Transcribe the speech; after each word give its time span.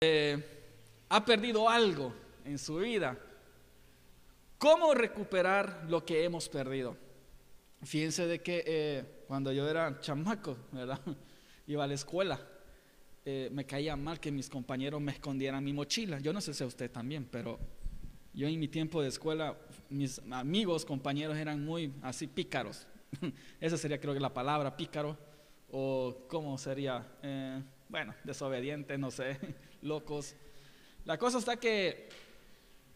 Eh, 0.00 0.38
ha 1.08 1.24
perdido 1.24 1.68
algo 1.68 2.14
en 2.44 2.58
su 2.58 2.76
vida. 2.76 3.18
¿Cómo 4.58 4.94
recuperar 4.94 5.86
lo 5.88 6.04
que 6.04 6.24
hemos 6.24 6.48
perdido? 6.48 6.96
Fíjense 7.82 8.26
de 8.26 8.40
que 8.40 8.62
eh, 8.66 9.24
cuando 9.26 9.52
yo 9.52 9.68
era 9.68 9.98
chamaco, 10.00 10.56
¿verdad? 10.72 11.00
Iba 11.66 11.84
a 11.84 11.86
la 11.86 11.94
escuela, 11.94 12.40
eh, 13.24 13.48
me 13.52 13.66
caía 13.66 13.96
mal 13.96 14.20
que 14.20 14.30
mis 14.30 14.48
compañeros 14.48 15.00
me 15.00 15.12
escondieran 15.12 15.64
mi 15.64 15.72
mochila. 15.72 16.20
Yo 16.20 16.32
no 16.32 16.40
sé 16.40 16.54
si 16.54 16.62
a 16.62 16.66
usted 16.66 16.90
también, 16.90 17.26
pero 17.30 17.58
yo 18.36 18.46
en 18.46 18.60
mi 18.60 18.68
tiempo 18.68 19.00
de 19.00 19.08
escuela, 19.08 19.56
mis 19.88 20.20
amigos, 20.30 20.84
compañeros 20.84 21.38
eran 21.38 21.64
muy 21.64 21.94
así 22.02 22.26
pícaros. 22.26 22.86
Esa 23.60 23.78
sería 23.78 23.98
creo 23.98 24.12
que 24.12 24.20
la 24.20 24.34
palabra 24.34 24.76
pícaro, 24.76 25.16
o 25.70 26.14
cómo 26.28 26.58
sería, 26.58 27.04
eh, 27.22 27.62
bueno, 27.88 28.14
desobediente, 28.24 28.98
no 28.98 29.10
sé, 29.10 29.38
locos. 29.80 30.36
La 31.06 31.16
cosa 31.16 31.38
está 31.38 31.56
que 31.56 32.10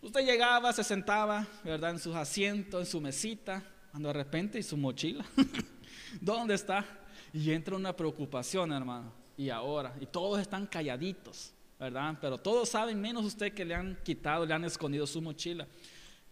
usted 0.02 0.26
llegaba, 0.26 0.74
se 0.74 0.84
sentaba, 0.84 1.46
¿verdad? 1.64 1.92
En 1.92 1.98
sus 1.98 2.14
asientos, 2.14 2.78
en 2.78 2.86
su 2.86 3.00
mesita, 3.00 3.64
cuando 3.92 4.10
de 4.10 4.12
repente 4.12 4.58
y 4.58 4.62
su 4.62 4.76
mochila, 4.76 5.24
¿dónde 6.20 6.52
está? 6.52 6.84
Y 7.32 7.50
entra 7.52 7.76
una 7.76 7.96
preocupación, 7.96 8.72
hermano. 8.72 9.10
Y 9.38 9.48
ahora, 9.48 9.96
y 10.00 10.04
todos 10.04 10.38
están 10.38 10.66
calladitos, 10.66 11.54
¿verdad? 11.80 12.14
Pero 12.20 12.36
todos 12.36 12.68
saben, 12.68 13.00
menos 13.00 13.24
usted 13.24 13.54
que 13.54 13.64
le 13.64 13.74
han 13.74 13.96
quitado, 14.04 14.44
le 14.44 14.52
han 14.52 14.64
escondido 14.64 15.06
su 15.06 15.22
mochila. 15.22 15.66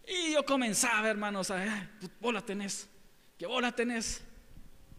Y 0.06 0.34
yo 0.34 0.44
comenzaba, 0.44 1.08
hermanos, 1.08 1.50
a, 1.50 1.88
vos 2.20 2.34
la 2.34 2.42
tenés, 2.42 2.86
que 3.38 3.46
vos 3.46 3.62
la 3.62 3.72
tenés, 3.72 4.22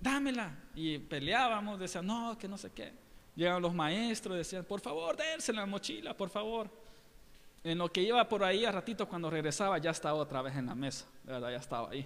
dámela. 0.02 0.52
Y 0.74 0.98
peleábamos, 0.98 1.80
decían, 1.80 2.08
no, 2.08 2.36
que 2.38 2.48
no 2.48 2.58
sé 2.58 2.72
qué. 2.72 2.92
Llegaban 3.36 3.62
los 3.62 3.74
maestros, 3.74 4.38
decían, 4.38 4.66
por 4.66 4.82
favor, 4.82 5.16
dérsela 5.16 5.62
la 5.62 5.68
mochila, 5.68 6.18
por 6.18 6.32
favor. 6.32 6.68
En 7.64 7.78
lo 7.78 7.92
que 7.92 8.02
iba 8.02 8.28
por 8.28 8.44
ahí, 8.44 8.66
a 8.66 8.72
ratito 8.72 9.08
cuando 9.08 9.30
regresaba, 9.30 9.78
ya 9.78 9.92
estaba 9.92 10.18
otra 10.18 10.42
vez 10.42 10.56
en 10.56 10.66
la 10.66 10.76
mesa, 10.76 11.06
¿verdad? 11.24 11.52
Ya 11.52 11.58
estaba 11.58 11.92
ahí. 11.92 12.06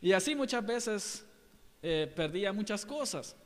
Y 0.00 0.12
así 0.12 0.34
muchas 0.34 0.64
veces 0.64 1.26
eh, 1.82 2.10
perdía 2.16 2.52
muchas 2.52 2.86
cosas. 2.86 3.36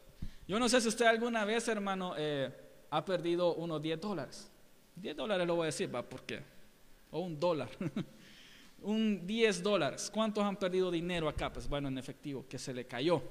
Yo 0.46 0.60
no 0.60 0.68
sé 0.68 0.80
si 0.80 0.88
usted 0.88 1.06
alguna 1.06 1.44
vez, 1.44 1.66
hermano, 1.68 2.14
eh, 2.16 2.69
ha 2.90 3.04
perdido 3.04 3.54
unos 3.54 3.80
10 3.80 4.00
dólares. 4.00 4.50
10 4.96 5.16
dólares 5.16 5.46
lo 5.46 5.56
voy 5.56 5.64
a 5.64 5.66
decir, 5.66 5.94
¿va? 5.94 6.02
¿Por 6.02 6.22
qué? 6.22 6.42
O 7.10 7.20
un 7.20 7.38
dólar. 7.38 7.70
un 8.82 9.26
10 9.26 9.62
dólares. 9.62 10.10
¿Cuántos 10.12 10.44
han 10.44 10.56
perdido 10.56 10.90
dinero 10.90 11.28
acá? 11.28 11.52
Pues 11.52 11.68
bueno, 11.68 11.88
en 11.88 11.98
efectivo, 11.98 12.44
que 12.48 12.58
se 12.58 12.74
le 12.74 12.86
cayó. 12.86 13.22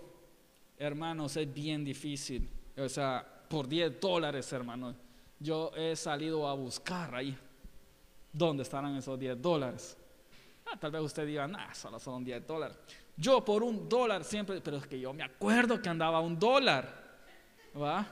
Hermanos, 0.77 1.35
es 1.37 1.53
bien 1.53 1.83
difícil. 1.83 2.49
O 2.77 2.87
sea, 2.87 3.25
por 3.49 3.67
10 3.67 3.99
dólares, 3.99 4.51
hermano. 4.53 4.95
Yo 5.39 5.71
he 5.75 5.95
salido 5.95 6.47
a 6.47 6.53
buscar 6.53 7.13
ahí. 7.15 7.37
¿Dónde 8.31 8.63
estarán 8.63 8.95
esos 8.95 9.19
10 9.19 9.41
dólares? 9.41 9.97
Ah, 10.65 10.77
tal 10.79 10.91
vez 10.91 11.01
usted 11.01 11.25
diga, 11.25 11.47
nah, 11.47 11.73
solo 11.73 11.99
son 11.99 12.23
10 12.23 12.45
dólares. 12.45 12.77
Yo 13.17 13.43
por 13.43 13.63
un 13.63 13.89
dólar 13.89 14.23
siempre, 14.23 14.61
pero 14.61 14.77
es 14.77 14.87
que 14.87 14.99
yo 14.99 15.11
me 15.13 15.23
acuerdo 15.23 15.81
que 15.81 15.89
andaba 15.89 16.19
un 16.21 16.39
dólar. 16.39 17.09
¿va? 17.75 18.07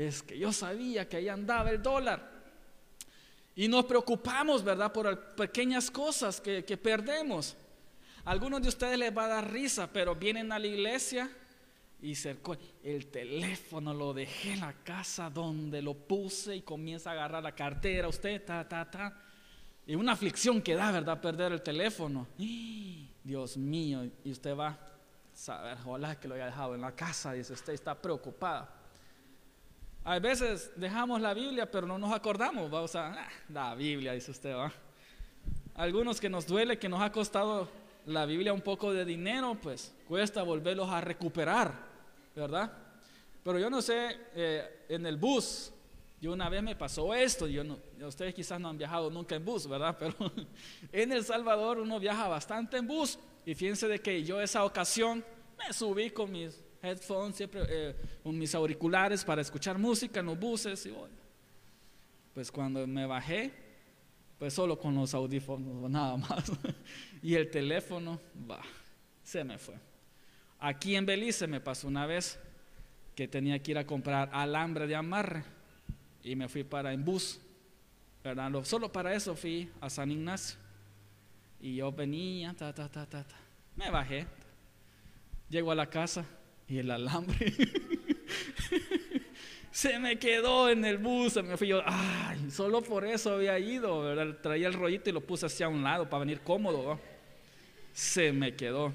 Es 0.00 0.22
que 0.22 0.38
yo 0.38 0.50
sabía 0.50 1.06
que 1.06 1.18
ahí 1.18 1.28
andaba 1.28 1.70
el 1.70 1.82
dólar. 1.82 2.26
Y 3.54 3.68
nos 3.68 3.84
preocupamos, 3.84 4.64
¿verdad? 4.64 4.90
Por 4.90 5.34
pequeñas 5.34 5.90
cosas 5.90 6.40
que, 6.40 6.62
perdemos. 6.62 7.54
algunos 8.24 8.62
de 8.62 8.68
ustedes 8.68 8.98
les 8.98 9.14
va 9.14 9.26
a 9.26 9.28
dar 9.28 9.52
risa, 9.52 9.90
pero 9.92 10.14
vienen 10.14 10.52
a 10.52 10.58
la 10.58 10.66
iglesia 10.66 11.30
y 12.00 12.14
cercó 12.14 12.56
el 12.82 13.08
teléfono, 13.08 13.92
lo 13.92 14.14
dejé 14.14 14.54
en 14.54 14.60
la 14.60 14.72
casa 14.72 15.28
donde 15.28 15.82
lo 15.82 15.92
puse 15.92 16.56
y 16.56 16.62
comienza 16.62 17.10
a 17.10 17.12
agarrar 17.12 17.42
la 17.42 17.54
cartera, 17.54 18.08
usted, 18.08 18.42
ta, 18.42 18.66
ta, 18.66 18.90
ta. 18.90 19.22
Y 19.86 19.96
una 19.96 20.12
aflicción 20.12 20.62
que 20.62 20.76
da, 20.76 20.92
¿verdad? 20.92 21.20
Perder 21.20 21.52
el 21.52 21.60
teléfono. 21.60 22.26
Dios 23.22 23.58
mío, 23.58 24.08
y 24.24 24.32
usted 24.32 24.56
va 24.56 24.68
a 24.68 24.78
saber, 25.34 25.76
ojalá 25.84 26.18
que 26.18 26.26
lo 26.26 26.36
haya 26.36 26.46
dejado 26.46 26.74
en 26.74 26.80
la 26.80 26.96
casa, 26.96 27.34
dice 27.34 27.52
usted, 27.52 27.74
está 27.74 27.94
preocupada. 28.00 28.79
A 30.04 30.18
veces 30.18 30.70
dejamos 30.76 31.20
la 31.20 31.34
Biblia, 31.34 31.70
pero 31.70 31.86
no 31.86 31.98
nos 31.98 32.12
acordamos. 32.12 32.70
Vamos 32.70 32.94
a, 32.96 33.12
ah, 33.12 33.28
la 33.50 33.74
Biblia, 33.74 34.12
dice 34.12 34.30
usted, 34.30 34.54
va. 34.54 34.72
Algunos 35.74 36.20
que 36.20 36.30
nos 36.30 36.46
duele, 36.46 36.78
que 36.78 36.88
nos 36.88 37.02
ha 37.02 37.12
costado 37.12 37.68
la 38.06 38.24
Biblia 38.24 38.52
un 38.52 38.62
poco 38.62 38.92
de 38.92 39.04
dinero, 39.04 39.56
pues 39.62 39.92
cuesta 40.08 40.42
volverlos 40.42 40.88
a 40.88 41.00
recuperar, 41.00 41.72
¿verdad? 42.34 42.72
Pero 43.44 43.58
yo 43.58 43.68
no 43.68 43.82
sé, 43.82 44.16
eh, 44.34 44.86
en 44.88 45.04
el 45.04 45.16
bus, 45.16 45.70
yo 46.20 46.32
una 46.32 46.48
vez 46.48 46.62
me 46.62 46.76
pasó 46.76 47.14
esto, 47.14 47.46
yo 47.46 47.62
no, 47.62 47.78
ustedes 48.06 48.34
quizás 48.34 48.58
no 48.58 48.68
han 48.68 48.78
viajado 48.78 49.10
nunca 49.10 49.34
en 49.34 49.44
bus, 49.44 49.66
¿verdad? 49.66 49.96
Pero 49.98 50.14
en 50.92 51.12
El 51.12 51.24
Salvador 51.24 51.78
uno 51.78 52.00
viaja 52.00 52.26
bastante 52.26 52.78
en 52.78 52.86
bus 52.86 53.18
y 53.44 53.54
fíjense 53.54 53.86
de 53.86 54.00
que 54.00 54.22
yo 54.24 54.40
esa 54.40 54.64
ocasión 54.64 55.24
me 55.58 55.72
subí 55.72 56.10
con 56.10 56.32
mis 56.32 56.58
headphones, 56.82 57.36
siempre 57.36 57.62
eh, 57.68 57.96
con 58.22 58.38
mis 58.38 58.54
auriculares 58.54 59.24
para 59.24 59.42
escuchar 59.42 59.78
música 59.78 60.20
en 60.20 60.26
los 60.26 60.38
buses. 60.38 60.86
Y 60.86 60.94
pues 62.34 62.50
cuando 62.50 62.86
me 62.86 63.06
bajé, 63.06 63.52
pues 64.38 64.54
solo 64.54 64.78
con 64.78 64.94
los 64.94 65.14
audífonos, 65.14 65.90
nada 65.90 66.16
más. 66.16 66.50
y 67.22 67.34
el 67.34 67.50
teléfono, 67.50 68.20
va, 68.50 68.62
se 69.22 69.44
me 69.44 69.58
fue. 69.58 69.74
Aquí 70.58 70.94
en 70.94 71.06
Belice 71.06 71.46
me 71.46 71.60
pasó 71.60 71.88
una 71.88 72.06
vez 72.06 72.38
que 73.14 73.28
tenía 73.28 73.58
que 73.62 73.72
ir 73.72 73.78
a 73.78 73.86
comprar 73.86 74.30
alambre 74.32 74.86
de 74.86 74.94
amarre 74.94 75.42
y 76.22 76.36
me 76.36 76.48
fui 76.48 76.64
para 76.64 76.92
en 76.92 77.04
bus, 77.04 77.40
¿verdad? 78.22 78.50
Solo 78.64 78.92
para 78.92 79.14
eso 79.14 79.34
fui 79.34 79.70
a 79.80 79.88
San 79.88 80.10
Ignacio. 80.10 80.58
Y 81.60 81.76
yo 81.76 81.92
venía, 81.92 82.54
ta, 82.54 82.72
ta, 82.72 82.88
ta, 82.88 83.06
ta, 83.06 83.24
ta. 83.24 83.36
Me 83.76 83.90
bajé. 83.90 84.26
Llego 85.48 85.70
a 85.70 85.74
la 85.74 85.88
casa, 85.88 86.24
y 86.70 86.78
el 86.78 86.90
alambre 86.90 87.52
se 89.72 89.98
me 89.98 90.18
quedó 90.18 90.70
en 90.70 90.84
el 90.84 90.98
bus, 90.98 91.42
me 91.42 91.56
fui 91.56 91.68
yo, 91.68 91.82
ay, 91.84 92.50
solo 92.50 92.80
por 92.80 93.04
eso 93.04 93.34
había 93.34 93.58
ido, 93.58 94.34
traía 94.36 94.68
el 94.68 94.74
rollito 94.74 95.10
y 95.10 95.12
lo 95.12 95.20
puse 95.20 95.46
hacia 95.46 95.68
un 95.68 95.82
lado 95.82 96.08
para 96.08 96.20
venir 96.20 96.40
cómodo, 96.40 96.98
se 97.92 98.32
me 98.32 98.54
quedó. 98.54 98.92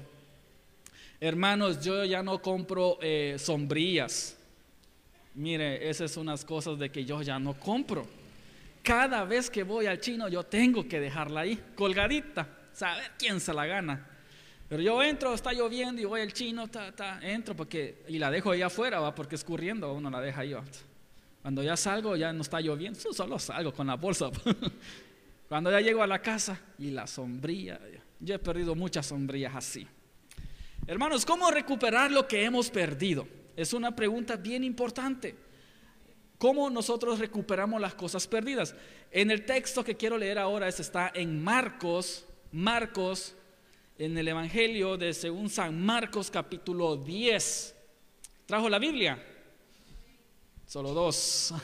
Hermanos, 1.20 1.84
yo 1.84 2.04
ya 2.04 2.22
no 2.22 2.40
compro 2.40 2.98
eh, 3.00 3.36
sombrillas. 3.38 4.36
Mire, 5.34 5.88
esas 5.88 6.10
son 6.10 6.24
unas 6.24 6.44
cosas 6.44 6.78
de 6.78 6.90
que 6.90 7.04
yo 7.04 7.22
ya 7.22 7.38
no 7.38 7.54
compro. 7.54 8.06
Cada 8.82 9.24
vez 9.24 9.50
que 9.50 9.62
voy 9.62 9.86
al 9.86 10.00
chino, 10.00 10.28
yo 10.28 10.44
tengo 10.44 10.86
que 10.86 11.00
dejarla 11.00 11.40
ahí, 11.40 11.58
colgadita, 11.74 12.48
saber 12.72 13.12
quién 13.18 13.40
se 13.40 13.52
la 13.52 13.66
gana. 13.66 14.15
Pero 14.68 14.82
yo 14.82 15.02
entro, 15.02 15.32
está 15.32 15.52
lloviendo 15.52 16.02
y 16.02 16.04
voy 16.04 16.20
al 16.20 16.32
chino, 16.32 16.66
ta, 16.68 17.20
entro 17.22 17.54
porque, 17.54 18.02
y 18.08 18.18
la 18.18 18.30
dejo 18.30 18.50
ahí 18.50 18.62
afuera, 18.62 18.98
va, 18.98 19.14
porque 19.14 19.36
escurriendo 19.36 19.92
uno 19.92 20.10
la 20.10 20.20
deja 20.20 20.40
ahí. 20.40 20.54
Cuando 21.40 21.62
ya 21.62 21.76
salgo, 21.76 22.16
ya 22.16 22.32
no 22.32 22.42
está 22.42 22.60
lloviendo, 22.60 22.98
solo 23.12 23.38
salgo 23.38 23.72
con 23.72 23.86
la 23.86 23.94
bolsa. 23.94 24.30
Cuando 25.48 25.70
ya 25.70 25.80
llego 25.80 26.02
a 26.02 26.06
la 26.08 26.20
casa 26.20 26.60
y 26.78 26.90
la 26.90 27.06
sombrilla, 27.06 27.78
yo 28.18 28.34
he 28.34 28.38
perdido 28.40 28.74
muchas 28.74 29.06
sombrillas 29.06 29.54
así. 29.54 29.86
Hermanos, 30.88 31.24
¿cómo 31.24 31.48
recuperar 31.52 32.10
lo 32.10 32.26
que 32.26 32.44
hemos 32.44 32.68
perdido? 32.68 33.28
Es 33.54 33.72
una 33.72 33.94
pregunta 33.94 34.34
bien 34.34 34.64
importante. 34.64 35.36
¿Cómo 36.38 36.68
nosotros 36.68 37.20
recuperamos 37.20 37.80
las 37.80 37.94
cosas 37.94 38.26
perdidas? 38.26 38.74
En 39.12 39.30
el 39.30 39.44
texto 39.44 39.84
que 39.84 39.96
quiero 39.96 40.18
leer 40.18 40.40
ahora 40.40 40.66
está 40.66 41.12
en 41.14 41.42
Marcos, 41.42 42.26
Marcos 42.50 43.35
en 43.98 44.18
el 44.18 44.28
Evangelio 44.28 44.96
de 44.96 45.14
según 45.14 45.48
San 45.48 45.80
Marcos 45.84 46.30
capítulo 46.30 46.96
10. 46.96 47.74
¿Trajo 48.44 48.68
la 48.68 48.78
Biblia? 48.78 49.22
Solo 50.66 50.92
dos. 50.92 51.54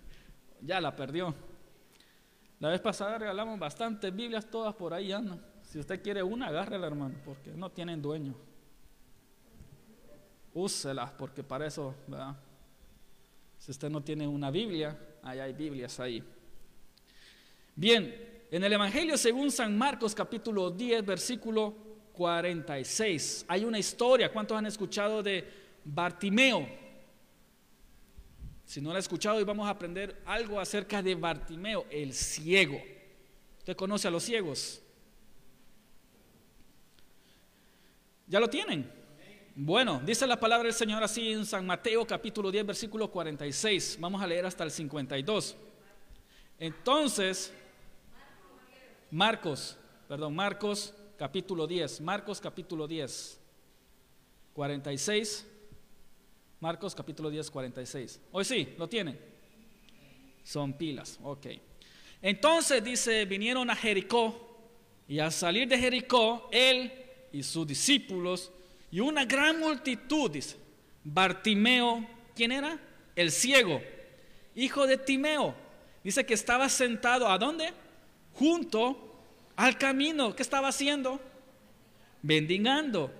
ya 0.60 0.80
la 0.80 0.94
perdió. 0.94 1.34
La 2.58 2.68
vez 2.68 2.80
pasada 2.80 3.16
regalamos 3.18 3.58
bastantes 3.58 4.14
Biblias, 4.14 4.50
todas 4.50 4.74
por 4.74 4.92
ahí 4.92 5.12
andan. 5.12 5.44
Si 5.62 5.78
usted 5.78 6.02
quiere 6.02 6.22
una, 6.22 6.48
agárrela, 6.48 6.86
hermano, 6.86 7.14
porque 7.24 7.52
no 7.52 7.70
tienen 7.70 8.02
dueño. 8.02 8.34
Úselas, 10.52 11.12
porque 11.12 11.42
para 11.42 11.66
eso, 11.66 11.94
¿verdad? 12.06 12.36
Si 13.56 13.70
usted 13.70 13.88
no 13.88 14.02
tiene 14.02 14.26
una 14.26 14.50
Biblia, 14.50 14.98
ahí 15.22 15.38
hay 15.38 15.52
Biblias 15.52 15.98
ahí. 16.00 16.22
Bien, 17.74 18.29
en 18.50 18.64
el 18.64 18.72
Evangelio 18.72 19.16
según 19.16 19.50
San 19.50 19.76
Marcos 19.78 20.14
capítulo 20.14 20.70
10 20.70 21.06
versículo 21.06 21.74
46 22.12 23.44
hay 23.48 23.64
una 23.64 23.78
historia. 23.78 24.32
¿Cuántos 24.32 24.56
han 24.56 24.66
escuchado 24.66 25.22
de 25.22 25.48
Bartimeo? 25.84 26.68
Si 28.64 28.80
no 28.80 28.90
la 28.90 28.96
ha 28.96 29.00
escuchado, 29.00 29.36
hoy 29.36 29.44
vamos 29.44 29.66
a 29.66 29.70
aprender 29.70 30.22
algo 30.24 30.60
acerca 30.60 31.02
de 31.02 31.14
Bartimeo, 31.14 31.86
el 31.90 32.12
ciego. 32.12 32.80
¿Usted 33.58 33.76
conoce 33.76 34.08
a 34.08 34.10
los 34.10 34.22
ciegos? 34.22 34.82
¿Ya 38.26 38.38
lo 38.38 38.48
tienen? 38.48 38.90
Bueno, 39.56 40.00
dice 40.04 40.26
la 40.26 40.38
palabra 40.38 40.64
del 40.64 40.74
Señor 40.74 41.02
así 41.02 41.32
en 41.32 41.44
San 41.44 41.66
Mateo 41.66 42.06
capítulo 42.06 42.50
10 42.50 42.66
versículo 42.66 43.10
46. 43.10 43.98
Vamos 44.00 44.22
a 44.22 44.26
leer 44.26 44.46
hasta 44.46 44.64
el 44.64 44.70
52. 44.70 45.56
Entonces, 46.58 47.52
Marcos, 49.10 49.76
perdón, 50.08 50.34
Marcos 50.34 50.94
capítulo 51.18 51.66
10, 51.66 52.00
Marcos 52.00 52.40
capítulo 52.40 52.86
10, 52.86 53.40
46. 54.52 55.46
Marcos 56.60 56.94
capítulo 56.94 57.30
10, 57.30 57.50
46. 57.50 58.20
Hoy 58.32 58.44
sí, 58.44 58.74
lo 58.78 58.88
tienen. 58.88 59.18
Son 60.44 60.74
pilas, 60.74 61.18
ok. 61.22 61.46
Entonces 62.22 62.84
dice, 62.84 63.24
vinieron 63.24 63.70
a 63.70 63.76
Jericó 63.76 64.48
y 65.08 65.18
al 65.18 65.32
salir 65.32 65.66
de 65.66 65.78
Jericó, 65.78 66.48
él 66.52 66.92
y 67.32 67.42
sus 67.42 67.66
discípulos 67.66 68.52
y 68.90 69.00
una 69.00 69.24
gran 69.24 69.58
multitud, 69.58 70.30
dice, 70.30 70.56
Bartimeo, 71.02 72.06
¿quién 72.34 72.52
era? 72.52 72.78
El 73.16 73.30
ciego, 73.30 73.80
hijo 74.54 74.86
de 74.86 74.98
Timeo. 74.98 75.54
Dice 76.04 76.24
que 76.24 76.34
estaba 76.34 76.68
sentado, 76.68 77.28
¿a 77.28 77.38
dónde? 77.38 77.72
Junto 78.40 79.52
al 79.54 79.76
camino. 79.76 80.34
¿Qué 80.34 80.42
estaba 80.42 80.68
haciendo? 80.68 81.20
Bendigando. 82.22 83.12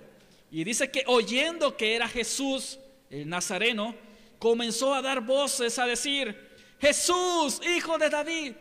Y 0.49 0.63
dice 0.63 0.89
que 0.89 1.03
oyendo 1.05 1.77
que 1.77 1.93
era 1.93 2.07
Jesús, 2.07 2.79
el 3.11 3.29
Nazareno, 3.29 3.93
comenzó 4.39 4.95
a 4.95 5.03
dar 5.03 5.21
voces 5.21 5.77
a 5.77 5.85
decir, 5.85 6.35
Jesús, 6.79 7.61
hijo 7.77 7.99
de 7.99 8.09
David, 8.09 8.53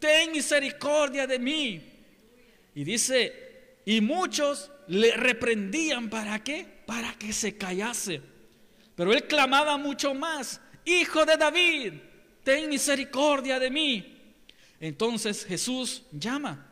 ten 0.00 0.32
misericordia 0.32 1.28
de 1.28 1.38
mí. 1.38 1.80
Y 2.74 2.82
dice, 2.82 3.76
y 3.84 4.00
muchos 4.00 4.68
le 4.88 5.16
reprendían 5.16 6.10
para 6.10 6.42
qué? 6.42 6.66
Para 6.86 7.14
que 7.14 7.32
se 7.32 7.56
callase. 7.56 8.20
Pero 8.96 9.12
él 9.12 9.28
clamaba 9.28 9.76
mucho 9.76 10.12
más, 10.12 10.60
Hijo 10.84 11.24
de 11.24 11.36
David, 11.36 11.92
ten 12.42 12.68
misericordia 12.68 13.60
de 13.60 13.70
mí. 13.70 14.19
Entonces 14.80 15.44
Jesús 15.44 16.02
llama. 16.10 16.66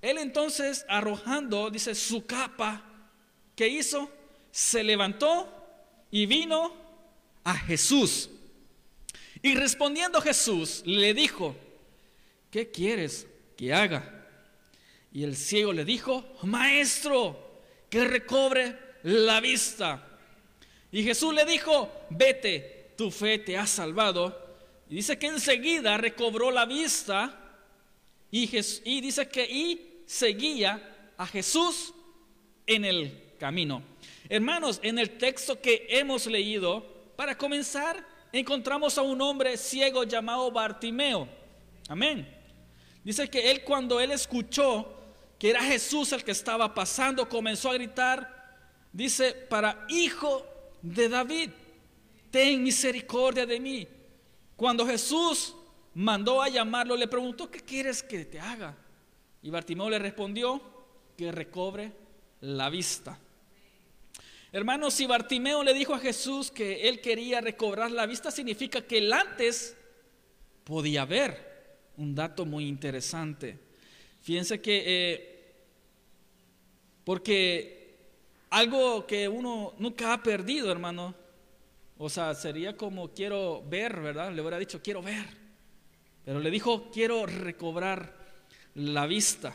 Él 0.00 0.18
entonces 0.18 0.84
arrojando, 0.88 1.70
dice, 1.70 1.94
su 1.94 2.24
capa, 2.26 2.84
¿qué 3.56 3.68
hizo? 3.68 4.10
Se 4.52 4.84
levantó 4.84 5.52
y 6.10 6.26
vino 6.26 6.72
a 7.42 7.54
Jesús. 7.54 8.30
Y 9.42 9.54
respondiendo 9.54 10.20
Jesús 10.20 10.82
le 10.84 11.14
dijo, 11.14 11.56
¿qué 12.50 12.70
quieres 12.70 13.26
que 13.56 13.72
haga? 13.72 14.26
Y 15.12 15.24
el 15.24 15.36
ciego 15.36 15.72
le 15.72 15.84
dijo, 15.84 16.24
maestro, 16.42 17.62
que 17.88 18.04
recobre 18.04 18.78
la 19.02 19.40
vista. 19.40 20.06
Y 20.92 21.02
Jesús 21.02 21.34
le 21.34 21.44
dijo, 21.44 21.90
vete, 22.10 22.92
tu 22.96 23.10
fe 23.10 23.38
te 23.38 23.56
ha 23.56 23.66
salvado. 23.66 24.47
Y 24.90 24.96
dice 24.96 25.18
que 25.18 25.26
enseguida 25.26 25.98
recobró 25.98 26.50
la 26.50 26.64
vista 26.64 27.38
y, 28.30 28.46
dice 29.00 29.28
que 29.28 29.44
y 29.44 30.02
seguía 30.06 31.12
a 31.16 31.26
Jesús 31.26 31.92
en 32.66 32.84
el 32.84 33.34
camino. 33.38 33.82
Hermanos, 34.28 34.80
en 34.82 34.98
el 34.98 35.18
texto 35.18 35.60
que 35.60 35.86
hemos 35.88 36.26
leído, 36.26 37.12
para 37.16 37.36
comenzar, 37.36 38.06
encontramos 38.32 38.96
a 38.98 39.02
un 39.02 39.20
hombre 39.20 39.56
ciego 39.56 40.04
llamado 40.04 40.50
Bartimeo. 40.50 41.28
Amén. 41.88 42.28
Dice 43.04 43.28
que 43.28 43.50
él 43.50 43.64
cuando 43.64 44.00
él 44.00 44.12
escuchó 44.12 44.94
que 45.38 45.50
era 45.50 45.62
Jesús 45.62 46.12
el 46.12 46.24
que 46.24 46.32
estaba 46.32 46.74
pasando, 46.74 47.28
comenzó 47.28 47.70
a 47.70 47.74
gritar, 47.74 48.58
dice, 48.92 49.32
para 49.32 49.86
hijo 49.88 50.44
de 50.82 51.08
David, 51.08 51.50
ten 52.30 52.62
misericordia 52.62 53.46
de 53.46 53.60
mí. 53.60 53.88
Cuando 54.58 54.84
Jesús 54.84 55.54
mandó 55.94 56.42
a 56.42 56.48
llamarlo, 56.48 56.96
le 56.96 57.06
preguntó, 57.06 57.48
¿qué 57.48 57.60
quieres 57.60 58.02
que 58.02 58.24
te 58.24 58.40
haga? 58.40 58.76
Y 59.40 59.50
Bartimeo 59.50 59.88
le 59.88 60.00
respondió, 60.00 60.60
que 61.16 61.30
recobre 61.30 61.92
la 62.40 62.68
vista. 62.68 63.16
Hermanos, 64.50 64.94
si 64.94 65.06
Bartimeo 65.06 65.62
le 65.62 65.72
dijo 65.74 65.94
a 65.94 66.00
Jesús 66.00 66.50
que 66.50 66.88
él 66.88 67.00
quería 67.00 67.40
recobrar 67.40 67.92
la 67.92 68.04
vista, 68.04 68.32
significa 68.32 68.80
que 68.82 68.98
él 68.98 69.12
antes 69.12 69.76
podía 70.64 71.04
ver. 71.04 71.76
Un 71.96 72.16
dato 72.16 72.44
muy 72.44 72.66
interesante. 72.66 73.56
Fíjense 74.22 74.60
que, 74.60 74.82
eh, 74.84 75.54
porque 77.04 77.96
algo 78.50 79.06
que 79.06 79.28
uno 79.28 79.74
nunca 79.78 80.14
ha 80.14 80.20
perdido, 80.20 80.72
hermano, 80.72 81.14
o 81.98 82.08
sea, 82.08 82.34
sería 82.34 82.76
como 82.76 83.12
quiero 83.12 83.62
ver, 83.68 84.00
¿verdad? 84.00 84.32
Le 84.32 84.40
hubiera 84.40 84.58
dicho, 84.58 84.80
quiero 84.80 85.02
ver. 85.02 85.26
Pero 86.24 86.38
le 86.38 86.50
dijo, 86.50 86.90
quiero 86.92 87.26
recobrar 87.26 88.14
la 88.74 89.06
vista. 89.06 89.54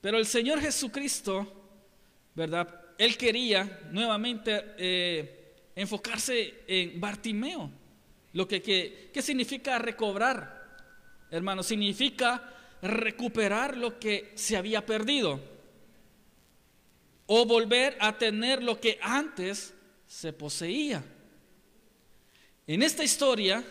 Pero 0.00 0.18
el 0.18 0.26
Señor 0.26 0.60
Jesucristo, 0.60 1.46
¿verdad? 2.34 2.68
Él 2.96 3.16
quería 3.18 3.80
nuevamente 3.90 4.74
eh, 4.78 5.54
enfocarse 5.74 6.62
en 6.66 6.98
Bartimeo. 6.98 7.70
Lo 8.32 8.48
que, 8.48 8.62
¿Qué 9.12 9.22
significa 9.22 9.78
recobrar? 9.78 10.64
Hermano, 11.30 11.62
significa 11.62 12.50
recuperar 12.80 13.76
lo 13.76 13.98
que 13.98 14.32
se 14.34 14.56
había 14.56 14.84
perdido 14.84 15.40
o 17.26 17.44
volver 17.44 17.96
a 18.00 18.16
tener 18.16 18.62
lo 18.62 18.80
que 18.80 18.98
antes 19.02 19.74
se 20.06 20.32
poseía. 20.32 21.02
En 22.66 22.82
esta 22.82 23.04
historia 23.04 23.62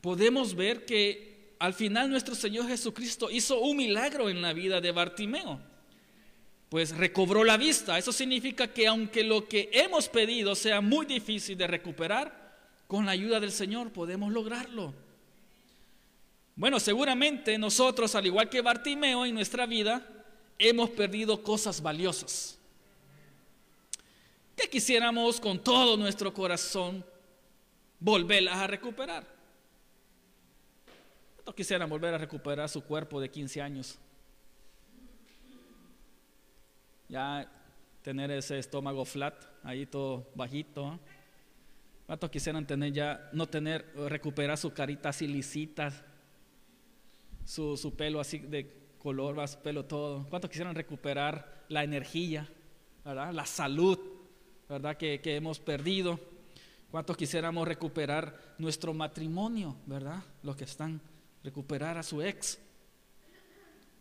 podemos 0.00 0.54
ver 0.54 0.84
que 0.86 1.54
al 1.58 1.74
final 1.74 2.10
nuestro 2.10 2.34
Señor 2.34 2.66
Jesucristo 2.66 3.30
hizo 3.30 3.60
un 3.60 3.76
milagro 3.76 4.30
en 4.30 4.40
la 4.40 4.54
vida 4.54 4.80
de 4.80 4.92
Bartimeo, 4.92 5.60
pues 6.70 6.96
recobró 6.96 7.44
la 7.44 7.58
vista. 7.58 7.98
Eso 7.98 8.12
significa 8.12 8.72
que 8.72 8.86
aunque 8.86 9.22
lo 9.22 9.46
que 9.46 9.68
hemos 9.72 10.08
pedido 10.08 10.54
sea 10.54 10.80
muy 10.80 11.04
difícil 11.04 11.58
de 11.58 11.66
recuperar, 11.66 12.40
con 12.86 13.06
la 13.06 13.12
ayuda 13.12 13.38
del 13.38 13.52
Señor 13.52 13.92
podemos 13.92 14.32
lograrlo. 14.32 14.92
Bueno, 16.56 16.80
seguramente 16.80 17.56
nosotros, 17.56 18.14
al 18.14 18.26
igual 18.26 18.48
que 18.48 18.60
Bartimeo 18.60 19.24
en 19.24 19.34
nuestra 19.34 19.64
vida, 19.66 20.06
hemos 20.58 20.90
perdido 20.90 21.42
cosas 21.42 21.80
valiosas. 21.80 22.58
Que 24.56 24.68
quisiéramos 24.68 25.40
con 25.40 25.58
todo 25.58 25.96
nuestro 25.96 26.34
corazón 26.34 27.04
volverlas 28.00 28.56
a 28.56 28.66
recuperar. 28.66 29.24
¿Cuántos 31.36 31.54
quisieran 31.54 31.88
volver 31.88 32.14
a 32.14 32.18
recuperar 32.18 32.68
su 32.68 32.82
cuerpo 32.82 33.20
de 33.20 33.30
15 33.30 33.62
años? 33.62 33.98
Ya 37.08 37.50
tener 38.02 38.30
ese 38.30 38.58
estómago 38.58 39.04
flat, 39.04 39.34
ahí 39.62 39.86
todo 39.86 40.26
bajito. 40.34 40.98
¿Cuántos 42.06 42.30
quisieran 42.30 42.66
tener 42.66 42.92
ya, 42.92 43.30
no 43.32 43.46
tener, 43.46 43.92
recuperar 44.08 44.58
su 44.58 44.72
carita 44.72 45.10
así 45.10 45.28
lisita, 45.28 45.92
su, 47.44 47.94
pelo 47.96 48.20
así 48.20 48.38
de 48.38 48.94
color, 48.98 49.46
su 49.48 49.58
pelo 49.58 49.84
todo. 49.84 50.26
¿Cuántos 50.28 50.50
quisieran 50.50 50.74
recuperar 50.74 51.64
la 51.68 51.84
energía, 51.84 52.48
¿verdad? 53.04 53.32
la 53.32 53.46
salud 53.46 53.98
¿verdad? 54.70 54.96
Que, 54.96 55.20
hemos 55.24 55.58
perdido? 55.58 56.20
¿Cuántos 56.90 57.16
quisiéramos 57.16 57.68
recuperar 57.68 58.54
nuestro 58.58 58.92
matrimonio, 58.92 59.76
verdad? 59.86 60.22
Los 60.42 60.56
que 60.56 60.64
están, 60.64 61.00
recuperar 61.44 61.96
a 61.96 62.02
su 62.02 62.20
ex, 62.20 62.58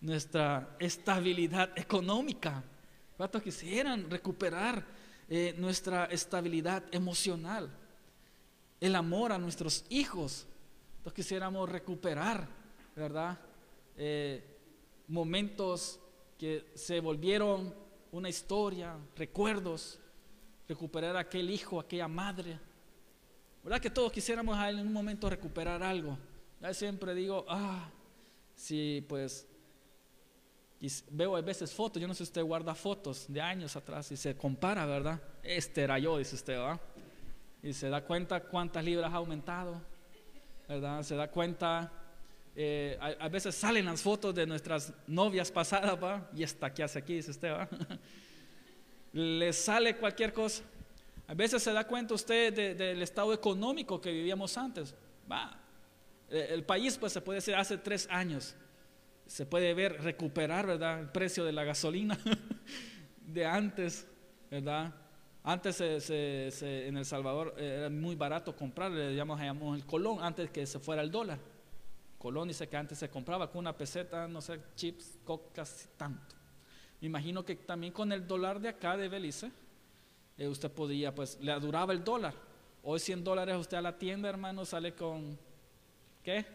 nuestra 0.01 0.75
estabilidad 0.79 1.77
económica. 1.77 2.63
¿Cuántos 3.15 3.43
quisieran 3.43 4.09
recuperar 4.09 4.83
eh, 5.27 5.53
nuestra 5.57 6.05
estabilidad 6.05 6.83
emocional? 6.91 7.69
El 8.79 8.95
amor 8.95 9.33
a 9.33 9.37
nuestros 9.37 9.85
hijos. 9.89 10.47
¿Cuántos 10.95 11.13
quisiéramos 11.13 11.69
recuperar 11.69 12.47
¿verdad? 12.95 13.39
Eh, 13.95 14.43
momentos 15.07 15.99
que 16.37 16.71
se 16.75 16.99
volvieron 16.99 17.73
una 18.11 18.29
historia, 18.29 18.97
recuerdos, 19.15 19.99
recuperar 20.67 21.15
aquel 21.17 21.49
hijo, 21.49 21.79
aquella 21.79 22.07
madre. 22.07 22.59
¿Verdad 23.63 23.81
que 23.81 23.89
todos 23.89 24.11
quisiéramos 24.11 24.57
en 24.67 24.79
un 24.79 24.93
momento 24.93 25.29
recuperar 25.29 25.83
algo? 25.83 26.17
Yo 26.61 26.73
siempre 26.73 27.13
digo, 27.13 27.45
ah, 27.49 27.89
sí, 28.55 29.05
pues, 29.07 29.47
veo 31.09 31.35
a 31.35 31.41
veces 31.41 31.73
fotos, 31.73 32.01
yo 32.01 32.07
no 32.07 32.13
sé 32.13 32.19
si 32.19 32.23
usted 32.23 32.43
guarda 32.43 32.73
fotos 32.73 33.25
de 33.27 33.41
años 33.41 33.75
atrás 33.75 34.11
y 34.11 34.17
se 34.17 34.35
compara, 34.35 34.85
¿verdad? 34.85 35.21
Este 35.43 35.81
era 35.81 35.99
yo, 35.99 36.17
dice 36.17 36.35
usted, 36.35 36.53
¿verdad? 36.53 36.79
Y 37.61 37.73
se 37.73 37.89
da 37.89 38.03
cuenta 38.03 38.39
cuántas 38.41 38.83
libras 38.83 39.11
ha 39.11 39.17
aumentado, 39.17 39.81
¿verdad? 40.67 41.03
Se 41.03 41.15
da 41.15 41.29
cuenta 41.29 41.91
eh, 42.55 42.97
a, 43.19 43.29
veces 43.29 43.55
salen 43.55 43.85
las 43.85 44.01
fotos 44.01 44.33
de 44.35 44.45
nuestras 44.45 44.93
novias 45.07 45.51
pasadas, 45.51 46.01
¿va? 46.01 46.29
Y 46.35 46.43
esta 46.43 46.73
que 46.73 46.83
hace 46.83 46.99
aquí, 46.99 47.15
dice 47.15 47.31
usted, 47.31 47.51
¿va? 47.51 47.69
le 49.13 49.53
sale 49.53 49.95
cualquier 49.95 50.33
cosa. 50.33 50.63
A 51.29 51.35
veces 51.35 51.61
se 51.61 51.71
da 51.71 51.85
cuenta 51.85 52.15
usted 52.15 52.75
del 52.75 53.03
estado 53.03 53.31
económico 53.31 54.01
que 54.01 54.11
vivíamos 54.11 54.57
antes. 54.57 54.95
Va. 55.31 55.59
El 56.27 56.63
país, 56.63 56.97
pues 56.97 57.13
se 57.13 57.21
puede 57.21 57.37
decir, 57.37 57.53
hace 57.53 57.77
tres 57.77 58.07
años. 58.09 58.55
Se 59.27 59.45
puede 59.45 59.75
ver, 59.75 60.01
recuperar, 60.01 60.65
¿verdad? 60.65 61.01
El 61.01 61.09
precio 61.09 61.45
de 61.45 61.51
la 61.51 61.63
gasolina 61.63 62.17
de 63.27 63.45
antes, 63.45 64.07
¿verdad? 64.49 64.91
Antes 65.43 65.79
en 66.09 66.97
El 66.97 67.05
Salvador 67.05 67.53
era 67.59 67.91
muy 67.91 68.15
barato 68.15 68.55
comprar, 68.55 68.89
le 68.89 69.15
llamamos, 69.15 69.77
el 69.77 69.85
colón 69.85 70.23
antes 70.23 70.49
que 70.49 70.65
se 70.65 70.79
fuera 70.79 71.03
el 71.03 71.11
dólar. 71.11 71.37
Colón 72.17 72.47
dice 72.47 72.67
que 72.67 72.75
antes 72.75 72.97
se 72.97 73.07
compraba 73.07 73.51
con 73.51 73.59
una 73.59 73.77
peseta, 73.77 74.27
no 74.27 74.41
sé, 74.41 74.59
chips, 74.75 75.19
cocas, 75.23 75.89
tanto. 75.95 76.35
Me 76.99 77.05
imagino 77.05 77.45
que 77.45 77.55
también 77.55 77.93
con 77.93 78.11
el 78.11 78.27
dólar 78.27 78.59
de 78.59 78.69
acá 78.69 78.97
de 78.97 79.07
Belice, 79.07 79.51
eh, 80.39 80.47
usted 80.47 80.71
podía, 80.71 81.13
pues 81.13 81.37
le 81.41 81.53
duraba 81.59 81.91
el 81.91 82.03
dólar. 82.03 82.33
Hoy 82.81 82.99
100 82.99 83.23
dólares 83.25 83.57
usted 83.57 83.77
a 83.77 83.81
la 83.81 83.97
tienda, 83.97 84.29
hermano, 84.29 84.63
sale 84.63 84.93
con, 84.93 85.37
¿qué? 86.23 86.45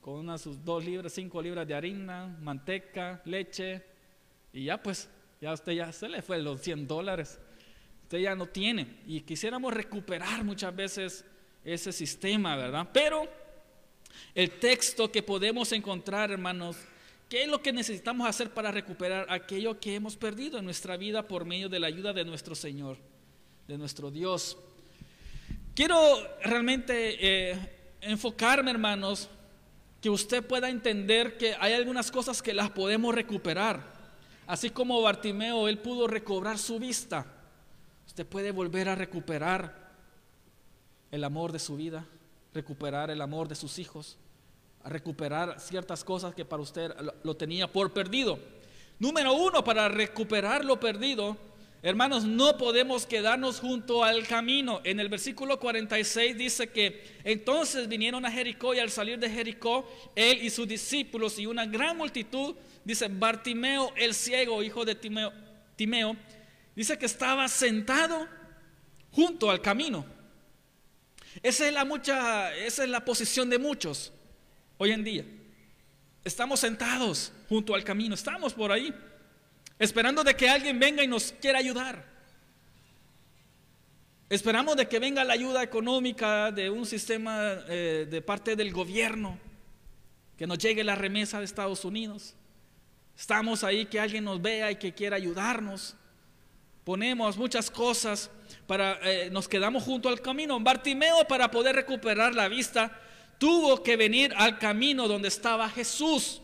Con 0.00 0.14
unas 0.14 0.40
sus 0.40 0.62
dos 0.64 0.84
libras, 0.84 1.12
cinco 1.12 1.40
libras 1.40 1.66
de 1.68 1.74
harina, 1.74 2.26
manteca, 2.40 3.22
leche, 3.24 3.82
y 4.52 4.64
ya 4.64 4.82
pues, 4.82 5.08
ya 5.40 5.52
usted 5.52 5.72
ya 5.72 5.92
se 5.92 6.08
le 6.08 6.20
fue 6.20 6.42
los 6.42 6.60
100 6.60 6.88
dólares. 6.88 7.38
Usted 8.02 8.18
ya 8.18 8.34
no 8.34 8.46
tiene. 8.46 8.98
Y 9.06 9.20
quisiéramos 9.20 9.72
recuperar 9.72 10.42
muchas 10.42 10.74
veces 10.74 11.24
ese 11.64 11.92
sistema, 11.92 12.56
¿verdad? 12.56 12.88
Pero 12.92 13.28
el 14.34 14.58
texto 14.58 15.12
que 15.12 15.22
podemos 15.22 15.70
encontrar, 15.72 16.32
hermanos, 16.32 16.76
¿qué 17.28 17.42
es 17.42 17.48
lo 17.48 17.62
que 17.62 17.72
necesitamos 17.72 18.28
hacer 18.28 18.52
para 18.52 18.70
recuperar 18.70 19.26
aquello 19.30 19.78
que 19.80 19.94
hemos 19.94 20.16
perdido 20.16 20.58
en 20.58 20.64
nuestra 20.64 20.96
vida 20.96 21.26
por 21.26 21.44
medio 21.44 21.68
de 21.68 21.80
la 21.80 21.86
ayuda 21.86 22.12
de 22.12 22.24
nuestro 22.24 22.54
Señor, 22.54 22.98
de 23.66 23.78
nuestro 23.78 24.10
Dios? 24.10 24.56
Quiero 25.74 25.98
realmente 26.42 27.16
eh, 27.20 27.58
enfocarme, 28.00 28.70
hermanos, 28.70 29.28
que 30.00 30.10
usted 30.10 30.46
pueda 30.46 30.70
entender 30.70 31.36
que 31.36 31.54
hay 31.60 31.72
algunas 31.72 32.10
cosas 32.10 32.42
que 32.42 32.54
las 32.54 32.70
podemos 32.70 33.14
recuperar. 33.14 33.94
Así 34.46 34.70
como 34.70 35.02
Bartimeo, 35.02 35.68
él 35.68 35.78
pudo 35.78 36.06
recobrar 36.06 36.58
su 36.58 36.78
vista. 36.78 37.26
Usted 38.06 38.26
puede 38.26 38.52
volver 38.52 38.88
a 38.88 38.94
recuperar 38.94 39.86
el 41.10 41.24
amor 41.24 41.52
de 41.52 41.58
su 41.58 41.76
vida 41.76 42.06
recuperar 42.56 43.10
el 43.10 43.20
amor 43.20 43.48
de 43.48 43.54
sus 43.54 43.78
hijos, 43.78 44.16
recuperar 44.88 45.60
ciertas 45.60 46.04
cosas 46.04 46.34
que 46.34 46.44
para 46.44 46.62
usted 46.62 46.92
lo, 47.22 47.36
tenía 47.36 47.70
por 47.70 47.92
perdido. 47.92 48.38
Número 48.98 49.32
uno, 49.34 49.62
para 49.64 49.88
recuperar 49.88 50.64
lo 50.64 50.80
perdido, 50.80 51.36
hermanos, 51.82 52.24
no 52.24 52.56
podemos 52.56 53.04
quedarnos 53.04 53.60
junto 53.60 54.04
al 54.04 54.26
camino. 54.26 54.80
En 54.84 55.00
el 55.00 55.08
versículo 55.08 55.58
46 55.58 56.38
dice 56.38 56.68
que 56.68 57.20
entonces 57.24 57.88
vinieron 57.88 58.24
a 58.24 58.30
Jericó 58.30 58.74
y 58.74 58.78
al 58.78 58.90
salir 58.90 59.18
de 59.18 59.28
Jericó, 59.28 59.88
él 60.14 60.42
y 60.42 60.50
sus 60.50 60.66
discípulos 60.66 61.38
y 61.38 61.46
una 61.46 61.66
gran 61.66 61.96
multitud, 61.96 62.54
dice 62.84 63.08
Bartimeo 63.08 63.92
el 63.96 64.14
ciego, 64.14 64.62
hijo 64.62 64.84
de 64.84 64.94
Timeo, 64.94 65.32
Timeo 65.74 66.16
dice 66.74 66.96
que 66.96 67.06
estaba 67.06 67.48
sentado 67.48 68.26
junto 69.10 69.50
al 69.50 69.60
camino. 69.60 70.06
Esa 71.42 71.66
es 71.66 71.74
la 71.74 71.84
mucha, 71.84 72.54
esa 72.56 72.84
es 72.84 72.88
la 72.88 73.04
posición 73.04 73.50
de 73.50 73.58
muchos 73.58 74.12
hoy 74.78 74.92
en 74.92 75.04
día. 75.04 75.24
Estamos 76.24 76.60
sentados 76.60 77.32
junto 77.48 77.74
al 77.74 77.84
camino, 77.84 78.14
estamos 78.14 78.52
por 78.52 78.72
ahí, 78.72 78.92
esperando 79.78 80.24
de 80.24 80.34
que 80.34 80.48
alguien 80.48 80.78
venga 80.78 81.02
y 81.02 81.06
nos 81.06 81.32
quiera 81.32 81.58
ayudar. 81.58 82.04
Esperamos 84.28 84.76
de 84.76 84.88
que 84.88 84.98
venga 84.98 85.22
la 85.22 85.34
ayuda 85.34 85.62
económica 85.62 86.50
de 86.50 86.68
un 86.68 86.84
sistema 86.84 87.58
eh, 87.68 88.08
de 88.10 88.22
parte 88.22 88.56
del 88.56 88.72
gobierno, 88.72 89.38
que 90.36 90.48
nos 90.48 90.58
llegue 90.58 90.82
la 90.82 90.96
remesa 90.96 91.38
de 91.38 91.44
Estados 91.44 91.84
Unidos. 91.84 92.34
Estamos 93.16 93.62
ahí 93.62 93.86
que 93.86 94.00
alguien 94.00 94.24
nos 94.24 94.42
vea 94.42 94.70
y 94.72 94.76
que 94.76 94.92
quiera 94.92 95.16
ayudarnos. 95.16 95.94
Ponemos 96.82 97.36
muchas 97.36 97.70
cosas 97.70 98.30
para, 98.66 98.98
eh, 99.02 99.30
nos 99.30 99.48
quedamos 99.48 99.84
junto 99.84 100.08
al 100.08 100.20
camino. 100.20 100.58
Bartimeo 100.58 101.26
para 101.26 101.50
poder 101.50 101.76
recuperar 101.76 102.34
la 102.34 102.48
vista 102.48 103.00
tuvo 103.38 103.82
que 103.82 103.96
venir 103.96 104.32
al 104.36 104.58
camino 104.58 105.08
donde 105.08 105.28
estaba 105.28 105.68
Jesús. 105.68 106.42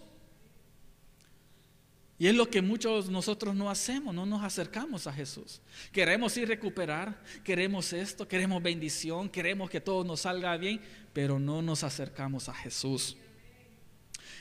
Y 2.18 2.28
es 2.28 2.36
lo 2.36 2.48
que 2.48 2.62
muchos 2.62 3.10
nosotros 3.10 3.54
no 3.54 3.68
hacemos, 3.68 4.14
no 4.14 4.24
nos 4.24 4.44
acercamos 4.44 5.08
a 5.08 5.12
Jesús. 5.12 5.60
Queremos 5.90 6.36
ir 6.36 6.46
recuperar, 6.46 7.20
queremos 7.42 7.92
esto, 7.92 8.28
queremos 8.28 8.62
bendición, 8.62 9.28
queremos 9.28 9.68
que 9.68 9.80
todo 9.80 10.04
nos 10.04 10.20
salga 10.20 10.56
bien, 10.56 10.80
pero 11.12 11.40
no 11.40 11.62
nos 11.62 11.82
acercamos 11.82 12.48
a 12.48 12.54
Jesús. 12.54 13.16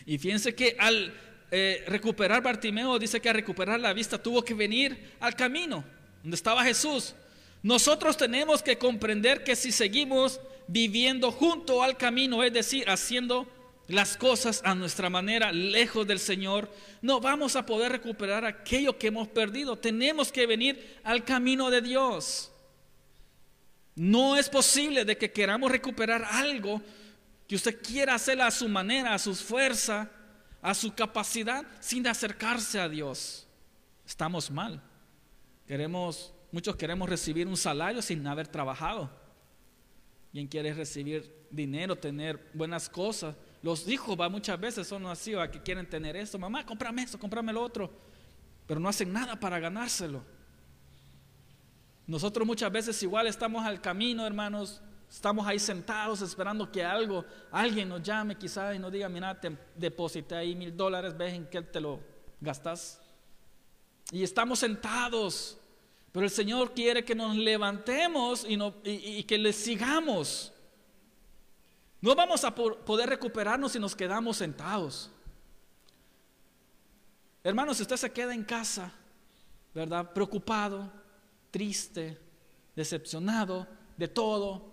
Y 0.06 0.20
fíjense 0.20 0.54
que 0.54 0.76
al 0.78 1.12
eh, 1.50 1.84
recuperar 1.88 2.44
Bartimeo, 2.44 3.00
dice 3.00 3.20
que 3.20 3.30
al 3.30 3.36
recuperar 3.36 3.80
la 3.80 3.94
vista 3.94 4.22
tuvo 4.22 4.44
que 4.44 4.54
venir 4.54 5.16
al 5.20 5.36
camino 5.36 5.84
donde 6.22 6.36
estaba 6.36 6.64
Jesús. 6.64 7.16
Nosotros 7.64 8.16
tenemos 8.16 8.62
que 8.62 8.78
comprender 8.78 9.44
que 9.44 9.56
si 9.56 9.72
seguimos 9.72 10.40
viviendo 10.72 11.32
junto 11.32 11.84
al 11.84 11.98
camino, 11.98 12.44
es 12.44 12.54
decir, 12.54 12.90
haciendo 12.90 13.48
las 13.88 14.16
cosas 14.16 14.62
a 14.64 14.74
nuestra 14.74 15.10
manera, 15.10 15.52
lejos 15.52 16.08
del 16.08 16.20
Señor, 16.20 16.72
no 17.02 17.20
vamos 17.20 17.56
a 17.56 17.66
poder 17.66 17.92
recuperar 17.92 18.46
aquello 18.46 18.98
que 18.98 19.08
hemos 19.08 19.28
perdido. 19.28 19.78
Tenemos 19.78 20.32
que 20.32 20.48
venir 20.48 21.00
al 21.04 21.26
camino 21.26 21.70
de 21.70 21.82
Dios. 21.82 22.52
No 23.96 24.38
es 24.38 24.50
posible 24.50 25.04
de 25.04 25.18
que 25.18 25.32
queramos 25.32 25.70
recuperar 25.70 26.24
algo 26.24 26.82
que 27.48 27.56
usted 27.56 27.82
quiera 27.82 28.16
hacer 28.16 28.42
a 28.42 28.50
su 28.50 28.70
manera, 28.70 29.14
a 29.14 29.20
su 29.20 29.36
fuerza, 29.36 30.10
a 30.62 30.74
su 30.74 30.94
capacidad, 30.94 31.66
sin 31.82 32.08
acercarse 32.08 32.80
a 32.80 32.88
Dios. 32.88 33.46
Estamos 34.06 34.50
mal. 34.50 34.82
Queremos 35.68 36.34
Muchos 36.52 36.76
queremos 36.76 37.10
recibir 37.10 37.48
un 37.48 37.56
salario 37.56 38.02
sin 38.02 38.28
haber 38.28 38.48
trabajado. 38.48 39.10
Quien 40.32 40.48
quiere 40.48 40.74
recibir 40.74 41.48
dinero, 41.50 41.96
tener 41.96 42.50
buenas 42.54 42.90
cosas. 42.90 43.36
Los 43.62 43.88
hijos 43.88 44.20
va, 44.20 44.30
muchas 44.30 44.60
veces 44.60 44.88
son 44.88 45.06
así, 45.06 45.34
a 45.34 45.52
que 45.52 45.62
quieren 45.62 45.90
tener 45.90 46.16
esto. 46.16 46.40
Mamá, 46.40 46.66
cómprame 46.66 47.04
esto, 47.04 47.20
cómprame 47.20 47.52
lo 47.54 47.62
otro. 47.62 47.92
Pero 48.66 48.80
no 48.80 48.90
hacen 48.90 49.12
nada 49.12 49.40
para 49.40 49.60
ganárselo. 49.60 50.24
Nosotros 52.08 52.48
muchas 52.48 52.72
veces 52.72 53.02
igual 53.04 53.28
estamos 53.28 53.66
al 53.66 53.82
camino, 53.82 54.26
hermanos. 54.26 54.82
Estamos 55.10 55.46
ahí 55.46 55.60
sentados 55.60 56.22
esperando 56.22 56.72
que 56.72 56.84
algo, 56.84 57.26
alguien 57.52 57.90
nos 57.90 58.02
llame 58.02 58.38
quizás 58.38 58.74
y 58.76 58.80
nos 58.80 58.92
diga, 58.94 59.10
mira, 59.10 59.40
te 59.40 59.56
deposité 59.76 60.36
ahí 60.36 60.56
mil 60.56 60.76
dólares, 60.76 61.18
ves 61.18 61.34
en 61.34 61.46
qué 61.48 61.62
te 61.62 61.82
lo 61.82 62.00
gastas. 62.40 63.02
Y 64.12 64.24
estamos 64.24 64.60
sentados 64.60 65.58
pero 66.12 66.26
el 66.26 66.32
Señor 66.32 66.74
quiere 66.74 67.06
que 67.06 67.16
nos 67.16 67.36
levantemos 67.36 68.46
y, 68.48 69.24
que 69.24 69.38
le 69.38 69.54
sigamos. 69.54 70.52
No 72.02 72.16
vamos 72.16 72.44
a 72.44 72.54
poder 72.54 73.10
recuperarnos 73.10 73.72
si 73.72 73.80
nos 73.80 73.96
quedamos 73.96 74.38
sentados. 74.38 75.10
Hermanos, 77.44 77.78
si 77.78 77.84
usted 77.84 77.96
se 77.96 78.12
queda 78.12 78.34
en 78.34 78.44
casa, 78.44 78.92
¿verdad? 79.74 80.12
Preocupado, 80.12 80.92
triste, 81.50 82.20
decepcionado 82.76 83.68
de 83.96 84.08
todo, 84.08 84.70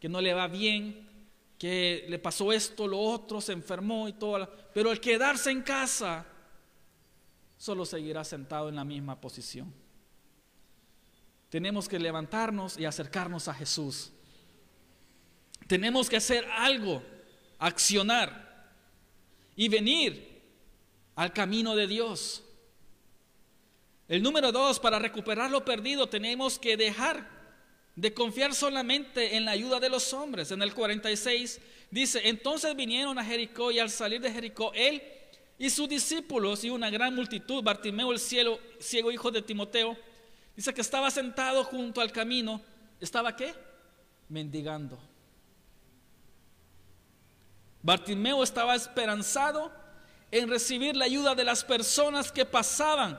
que 0.00 0.08
no 0.08 0.20
le 0.20 0.34
va 0.34 0.48
bien, 0.48 1.08
que 1.58 2.06
le 2.08 2.18
pasó 2.18 2.52
esto, 2.52 2.88
lo 2.88 2.98
otro, 2.98 3.40
se 3.40 3.52
enfermó 3.52 4.08
y 4.08 4.14
todo. 4.14 4.50
Pero 4.74 4.90
el 4.90 5.00
quedarse 5.00 5.52
en 5.52 5.62
casa, 5.62 6.26
solo 7.56 7.86
seguirá 7.86 8.24
sentado 8.24 8.68
en 8.68 8.74
la 8.74 8.84
misma 8.84 9.20
posición. 9.20 9.81
Tenemos 11.52 11.86
que 11.86 11.98
levantarnos 11.98 12.78
y 12.78 12.86
acercarnos 12.86 13.46
a 13.46 13.52
Jesús. 13.52 14.10
Tenemos 15.66 16.08
que 16.08 16.16
hacer 16.16 16.46
algo, 16.50 17.02
accionar 17.58 18.72
y 19.54 19.68
venir 19.68 20.40
al 21.14 21.34
camino 21.34 21.76
de 21.76 21.86
Dios. 21.86 22.42
El 24.08 24.22
número 24.22 24.50
dos, 24.50 24.80
para 24.80 24.98
recuperar 24.98 25.50
lo 25.50 25.62
perdido, 25.62 26.08
tenemos 26.08 26.58
que 26.58 26.78
dejar 26.78 27.28
de 27.96 28.14
confiar 28.14 28.54
solamente 28.54 29.36
en 29.36 29.44
la 29.44 29.50
ayuda 29.50 29.78
de 29.78 29.90
los 29.90 30.14
hombres. 30.14 30.52
En 30.52 30.62
el 30.62 30.72
46 30.72 31.60
dice, 31.90 32.30
entonces 32.30 32.74
vinieron 32.74 33.18
a 33.18 33.24
Jericó 33.26 33.70
y 33.70 33.78
al 33.78 33.90
salir 33.90 34.22
de 34.22 34.32
Jericó, 34.32 34.72
él 34.74 35.02
y 35.58 35.68
sus 35.68 35.86
discípulos 35.86 36.64
y 36.64 36.70
una 36.70 36.88
gran 36.88 37.14
multitud, 37.14 37.62
Bartimeo 37.62 38.10
el 38.10 38.20
cielo, 38.20 38.58
ciego 38.80 39.12
hijo 39.12 39.30
de 39.30 39.42
Timoteo, 39.42 39.98
Dice 40.56 40.74
que 40.74 40.80
estaba 40.80 41.10
sentado 41.10 41.64
junto 41.64 42.00
al 42.00 42.12
camino. 42.12 42.60
¿Estaba 43.00 43.34
qué? 43.34 43.54
Mendigando. 44.28 44.98
Bartimeo 47.82 48.42
estaba 48.42 48.74
esperanzado 48.74 49.72
en 50.30 50.48
recibir 50.48 50.96
la 50.96 51.04
ayuda 51.04 51.34
de 51.34 51.44
las 51.44 51.64
personas 51.64 52.30
que 52.32 52.44
pasaban. 52.44 53.18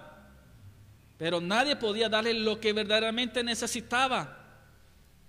pero 1.16 1.40
nadie 1.40 1.76
podía 1.78 2.10
darle 2.10 2.34
lo 2.34 2.60
que 2.60 2.74
verdaderamente 2.74 3.44
necesitaba. 3.44 4.40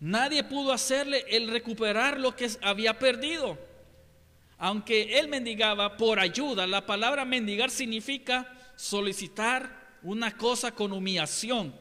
Nadie 0.01 0.43
pudo 0.43 0.73
hacerle 0.73 1.25
el 1.29 1.49
recuperar 1.49 2.19
lo 2.19 2.35
que 2.35 2.51
había 2.63 2.99
perdido. 2.99 3.57
Aunque 4.59 5.19
él 5.19 5.29
mendigaba 5.29 5.97
por 5.97 6.19
ayuda, 6.19 6.67
la 6.67 6.85
palabra 6.85 7.25
mendigar 7.25 7.71
significa 7.71 8.53
solicitar 8.75 9.99
una 10.03 10.37
cosa 10.37 10.73
con 10.73 10.93
humillación. 10.93 11.75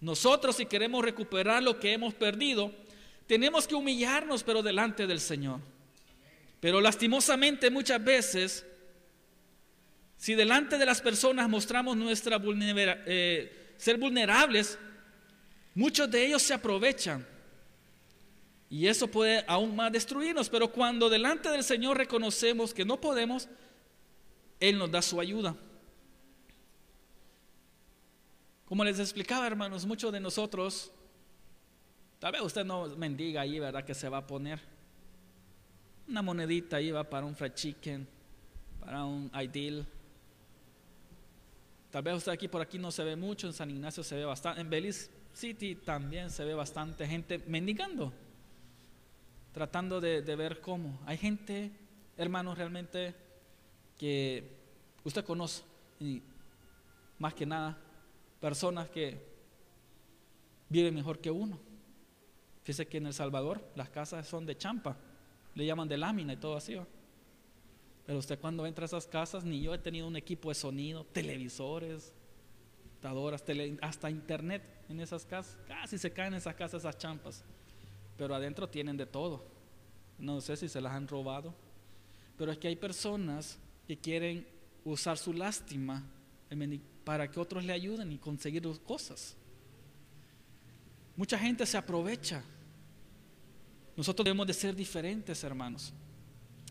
Nosotros 0.00 0.56
si 0.56 0.66
queremos 0.66 1.04
recuperar 1.04 1.62
lo 1.62 1.78
que 1.80 1.92
hemos 1.92 2.14
perdido, 2.14 2.72
tenemos 3.26 3.66
que 3.66 3.74
humillarnos 3.74 4.42
pero 4.42 4.62
delante 4.62 5.06
del 5.06 5.20
Señor. 5.20 5.60
Pero 6.60 6.80
lastimosamente 6.80 7.70
muchas 7.70 8.02
veces, 8.02 8.66
si 10.16 10.34
delante 10.34 10.78
de 10.78 10.86
las 10.86 11.00
personas 11.00 11.48
mostramos 11.48 11.96
nuestra 11.96 12.40
eh, 13.06 13.74
ser 13.76 13.98
vulnerables, 13.98 14.78
muchos 15.74 16.10
de 16.10 16.26
ellos 16.26 16.42
se 16.42 16.54
aprovechan. 16.54 17.26
Y 18.70 18.86
eso 18.86 19.08
puede 19.08 19.44
aún 19.46 19.74
más 19.74 19.92
destruirnos. 19.92 20.48
Pero 20.48 20.70
cuando 20.70 21.08
delante 21.08 21.48
del 21.48 21.64
Señor 21.64 21.96
reconocemos 21.96 22.74
que 22.74 22.84
no 22.84 23.00
podemos, 23.00 23.48
Él 24.60 24.76
nos 24.78 24.90
da 24.90 25.00
su 25.00 25.20
ayuda. 25.20 25.56
Como 28.68 28.84
les 28.84 28.98
explicaba, 28.98 29.46
hermanos, 29.46 29.86
muchos 29.86 30.12
de 30.12 30.20
nosotros, 30.20 30.92
tal 32.18 32.32
vez 32.32 32.42
usted 32.42 32.66
no 32.66 32.86
mendiga 32.96 33.40
ahí, 33.40 33.58
¿verdad? 33.58 33.82
Que 33.82 33.94
se 33.94 34.10
va 34.10 34.18
a 34.18 34.26
poner 34.26 34.60
una 36.06 36.20
monedita 36.20 36.76
ahí 36.76 36.90
va 36.90 37.02
para 37.02 37.24
un 37.24 37.34
fried 37.34 37.54
chicken, 37.54 38.06
para 38.78 39.06
un 39.06 39.30
ideal. 39.42 39.86
Tal 41.90 42.02
vez 42.02 42.16
usted 42.16 42.30
aquí 42.30 42.46
por 42.46 42.60
aquí 42.60 42.78
no 42.78 42.90
se 42.92 43.02
ve 43.04 43.16
mucho, 43.16 43.46
en 43.46 43.54
San 43.54 43.70
Ignacio 43.70 44.04
se 44.04 44.16
ve 44.16 44.26
bastante, 44.26 44.60
en 44.60 44.68
Belize 44.68 45.10
City 45.32 45.74
también 45.74 46.28
se 46.28 46.44
ve 46.44 46.52
bastante 46.52 47.06
gente 47.06 47.38
mendigando, 47.46 48.12
tratando 49.54 49.98
de, 49.98 50.20
de 50.20 50.36
ver 50.36 50.60
cómo. 50.60 51.00
Hay 51.06 51.16
gente, 51.16 51.72
hermanos, 52.18 52.58
realmente 52.58 53.14
que 53.96 54.58
usted 55.04 55.24
conoce 55.24 55.62
y 55.98 56.22
más 57.18 57.32
que 57.32 57.46
nada 57.46 57.78
personas 58.40 58.88
que 58.90 59.20
viven 60.68 60.94
mejor 60.94 61.20
que 61.20 61.30
uno. 61.30 61.58
Fíjese 62.62 62.86
que 62.86 62.98
en 62.98 63.06
El 63.06 63.14
Salvador 63.14 63.66
las 63.74 63.88
casas 63.88 64.26
son 64.26 64.44
de 64.44 64.56
champa, 64.56 64.96
le 65.54 65.64
llaman 65.64 65.88
de 65.88 65.96
lámina 65.96 66.34
y 66.34 66.36
todo 66.36 66.56
así. 66.56 66.76
Pero 68.06 68.18
usted 68.18 68.38
cuando 68.38 68.66
entra 68.66 68.84
a 68.84 68.86
esas 68.86 69.06
casas, 69.06 69.44
ni 69.44 69.62
yo 69.62 69.74
he 69.74 69.78
tenido 69.78 70.06
un 70.06 70.16
equipo 70.16 70.48
de 70.48 70.54
sonido, 70.54 71.04
televisores, 71.04 72.12
computadoras, 73.00 73.44
hasta 73.80 74.10
internet 74.10 74.62
en 74.88 75.00
esas 75.00 75.24
casas. 75.24 75.56
Casi 75.66 75.98
se 75.98 76.12
caen 76.12 76.32
en 76.32 76.38
esas 76.38 76.54
casas 76.54 76.82
esas 76.82 76.98
champas. 76.98 77.44
Pero 78.16 78.34
adentro 78.34 78.68
tienen 78.68 78.96
de 78.96 79.06
todo. 79.06 79.46
No 80.18 80.40
sé 80.40 80.56
si 80.56 80.68
se 80.68 80.80
las 80.80 80.92
han 80.92 81.06
robado. 81.06 81.54
Pero 82.36 82.50
es 82.50 82.58
que 82.58 82.68
hay 82.68 82.76
personas 82.76 83.58
que 83.86 83.96
quieren 83.96 84.46
usar 84.84 85.16
su 85.16 85.32
lástima 85.32 86.04
para 87.08 87.30
que 87.30 87.40
otros 87.40 87.64
le 87.64 87.72
ayuden 87.72 88.12
y 88.12 88.18
conseguir 88.18 88.62
cosas. 88.84 89.34
Mucha 91.16 91.38
gente 91.38 91.64
se 91.64 91.78
aprovecha. 91.78 92.44
Nosotros 93.96 94.26
debemos 94.26 94.46
de 94.46 94.52
ser 94.52 94.76
diferentes, 94.76 95.42
hermanos. 95.42 95.94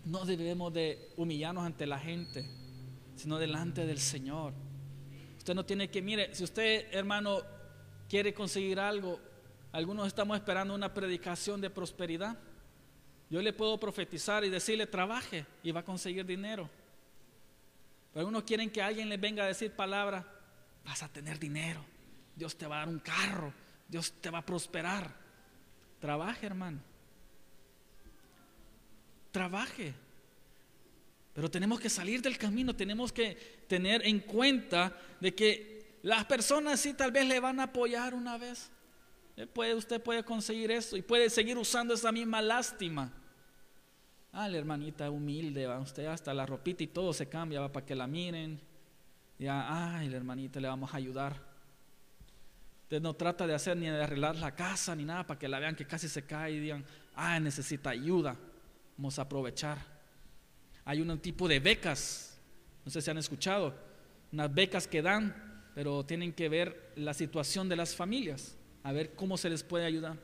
No 0.06 0.25
debemos 0.25 0.72
de 0.72 1.10
humillarnos 1.17 1.65
ante 1.65 1.88
la 1.88 1.98
gente, 1.98 2.46
sino 3.15 3.39
delante 3.39 3.84
del 3.88 3.98
Señor. 3.98 4.53
Usted 5.39 5.56
no 5.56 5.65
tiene 5.65 5.89
que, 5.89 6.03
mire, 6.03 6.36
si 6.36 6.44
usted, 6.44 6.86
hermano, 6.91 7.39
quiere 8.08 8.32
conseguir 8.32 8.79
algo, 8.79 9.20
algunos 9.72 10.06
estamos 10.06 10.38
esperando 10.38 10.75
una 10.75 10.94
predicación 10.94 11.62
de 11.62 11.71
prosperidad. 11.71 12.38
Yo 13.32 13.41
le 13.41 13.54
puedo 13.54 13.80
profetizar 13.80 14.45
y 14.45 14.52
decirle, 14.52 14.86
trabaje 14.86 15.47
y 15.63 15.71
va 15.71 15.80
a 15.80 15.84
conseguir 15.84 16.28
dinero. 16.28 16.69
Algunos 18.17 18.43
quieren 18.43 18.71
que 18.71 18.82
alguien 18.82 19.10
les 19.10 19.21
venga 19.21 19.43
a 19.43 19.47
decir 19.47 19.71
palabra, 19.71 20.25
vas 20.84 21.03
a 21.03 21.08
tener 21.08 21.38
dinero, 21.38 21.86
Dios 22.36 22.58
te 22.58 22.65
va 22.65 22.77
a 22.77 22.80
dar 22.80 22.89
un 22.89 22.99
carro, 22.99 23.53
Dios 23.88 24.12
te 24.19 24.32
va 24.32 24.39
a 24.39 24.45
prosperar. 24.45 25.13
Trabaje, 25.99 26.47
hermano. 26.47 26.80
Trabaje. 29.32 29.93
Pero 31.34 31.51
tenemos 31.51 31.80
que 31.80 31.89
salir 31.89 32.19
del 32.23 32.39
camino, 32.39 32.75
tenemos 32.75 33.12
que 33.12 33.36
tener 33.67 34.03
en 34.03 34.21
cuenta 34.21 34.97
de 35.19 35.36
que 35.36 35.99
las 36.01 36.25
personas 36.25 36.80
sí 36.80 36.95
tal 36.95 37.12
vez 37.12 37.27
le 37.27 37.39
van 37.39 37.60
a 37.60 37.63
apoyar 37.63 38.15
una 38.15 38.39
vez. 38.39 38.71
Eh, 39.36 39.73
usted 39.75 40.01
puede 40.01 40.23
conseguir 40.23 40.71
eso 40.71 40.97
y 40.97 41.03
puede 41.03 41.30
seguir 41.30 41.56
usando 41.56 41.93
esa 41.93 42.12
misma 42.12 42.41
lástima. 42.41 43.12
Ah, 44.32 44.48
la 44.48 44.58
hermanita 44.58 45.10
humilde, 45.10 45.66
va 45.66 45.80
usted 45.80 46.06
hasta 46.06 46.34
la 46.34 46.46
ropita 46.46 46.84
y 46.84 46.88
todo 46.88 47.13
se 47.13 47.28
cambia 47.28 47.72
para 47.72 47.86
que 47.86 47.96
la 47.96 48.08
miren. 48.08 48.60
Ya, 49.40 49.98
ay, 49.98 50.10
la 50.10 50.18
hermanita 50.18 50.60
le 50.60 50.68
vamos 50.68 50.94
a 50.94 50.98
ayudar. 50.98 51.36
Usted 52.84 53.02
no 53.02 53.13
trata 53.16 53.46
de 53.46 53.54
hacer 53.54 53.76
ni 53.76 53.88
de 53.88 54.02
arreglar 54.02 54.36
la 54.36 54.56
casa 54.56 54.96
ni 54.96 55.04
nada 55.04 55.28
para 55.28 55.40
que 55.40 55.48
la 55.48 55.60
vean 55.60 55.76
que 55.76 55.86
casi 55.86 56.08
se 56.08 56.26
cae 56.26 56.54
y 56.54 56.60
digan, 56.60 56.86
ah, 57.16 57.40
necesita 57.40 57.90
ayuda. 57.90 58.38
Vamos 58.96 59.20
a 59.20 59.24
aprovechar. 59.24 59.78
Hay 60.86 61.02
un 61.02 61.20
tipo 61.20 61.48
de 61.48 61.60
becas, 61.60 62.40
no 62.86 62.92
sé 62.92 63.02
si 63.02 63.12
han 63.12 63.18
escuchado, 63.18 63.76
unas 64.32 64.54
becas 64.54 64.88
que 64.88 65.02
dan, 65.02 65.36
pero 65.76 66.06
tienen 66.06 66.32
que 66.32 66.48
ver 66.48 66.94
la 66.96 67.13
situación 67.13 67.68
de 67.68 67.76
las 67.76 67.94
familias, 67.94 68.56
a 68.84 68.92
ver 68.94 69.13
cómo 69.13 69.38
se 69.38 69.50
les 69.50 69.63
puede 69.63 69.86
ayudar. 69.86 70.18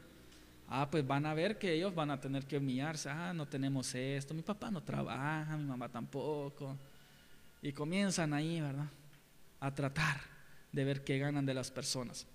Ah, 0.68 0.90
pues 0.90 1.06
van 1.06 1.26
a 1.26 1.34
ver 1.34 1.58
que 1.58 1.74
ellos 1.74 1.94
van 1.94 2.12
a 2.12 2.20
tener 2.20 2.46
que 2.46 2.58
humillarse. 2.58 3.10
Ah, 3.10 3.34
no 3.34 3.48
tenemos 3.48 3.94
esto, 3.96 4.34
mi 4.34 4.42
papá 4.42 4.72
no 4.72 4.82
trabaja, 4.82 5.56
mi 5.58 5.66
mamá 5.66 5.90
tampoco. 5.90 6.78
Y 7.62 7.72
comienzan 7.72 8.34
ahí, 8.34 8.60
¿verdad? 8.60 8.88
A 9.60 9.74
tratar 9.74 10.22
de 10.72 10.84
ver 10.84 11.04
qué 11.04 11.20
ganan 11.20 11.46
de 11.46 11.54
las 11.54 11.70
personas. 11.72 12.26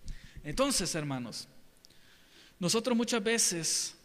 Entonces, 0.44 0.94
hermanos, 0.94 1.48
nosotros 2.58 2.96
muchas 2.96 3.22
veces 3.22 3.96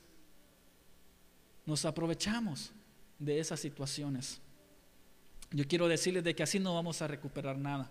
nos 1.66 1.86
aprovechamos 1.86 2.72
de 3.20 3.40
esas 3.40 3.60
situaciones. 3.60 4.42
Yo 5.52 5.68
quiero 5.68 5.88
decirles 5.88 6.24
de 6.24 6.36
que 6.36 6.44
así 6.44 6.60
no 6.60 6.74
vamos 6.74 7.02
a 7.02 7.08
recuperar 7.08 7.58
nada. 7.58 7.90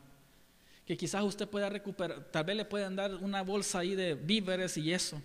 Que 0.85 0.97
quizás 0.97 1.23
usted 1.23 1.49
pueda 1.49 1.69
recuperar, 1.69 2.25
tal 2.33 2.45
vez 2.45 2.57
le 2.57 2.65
puedan 2.65 2.97
dar 2.97 3.15
una 3.15 3.43
bolsa 3.43 3.79
ahí 3.79 3.95
de 3.95 4.15
víveres 4.15 4.77
y 4.77 4.93
eso 4.93 5.23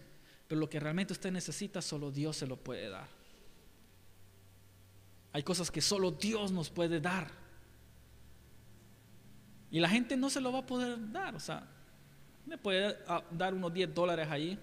pero 0.48 0.60
lo 0.60 0.70
que 0.70 0.80
realmente 0.80 1.14
usted 1.14 1.32
necesita, 1.32 1.82
solo 1.82 2.12
Dios 2.12 2.38
se 2.38 2.48
lo 2.48 2.56
puede 2.56 2.90
dar. 2.90 3.08
Hay 5.34 5.44
cosas 5.44 5.70
que 5.70 5.82
solo 5.82 6.12
Dios 6.12 6.52
nos 6.52 6.70
puede 6.70 7.00
dar. 7.00 7.30
Y 9.70 9.80
la 9.80 9.90
gente 9.90 10.16
no 10.16 10.30
se 10.30 10.40
lo 10.40 10.52
va 10.52 10.60
a 10.60 10.66
poder 10.66 11.12
dar. 11.12 11.36
O 11.36 11.40
sea, 11.40 11.68
le 12.46 12.58
puede 12.58 12.98
ah, 13.08 13.22
dar 13.32 13.54
unos 13.54 13.74
10 13.74 13.94
dólares 13.94 14.28
ahí. 14.30 14.58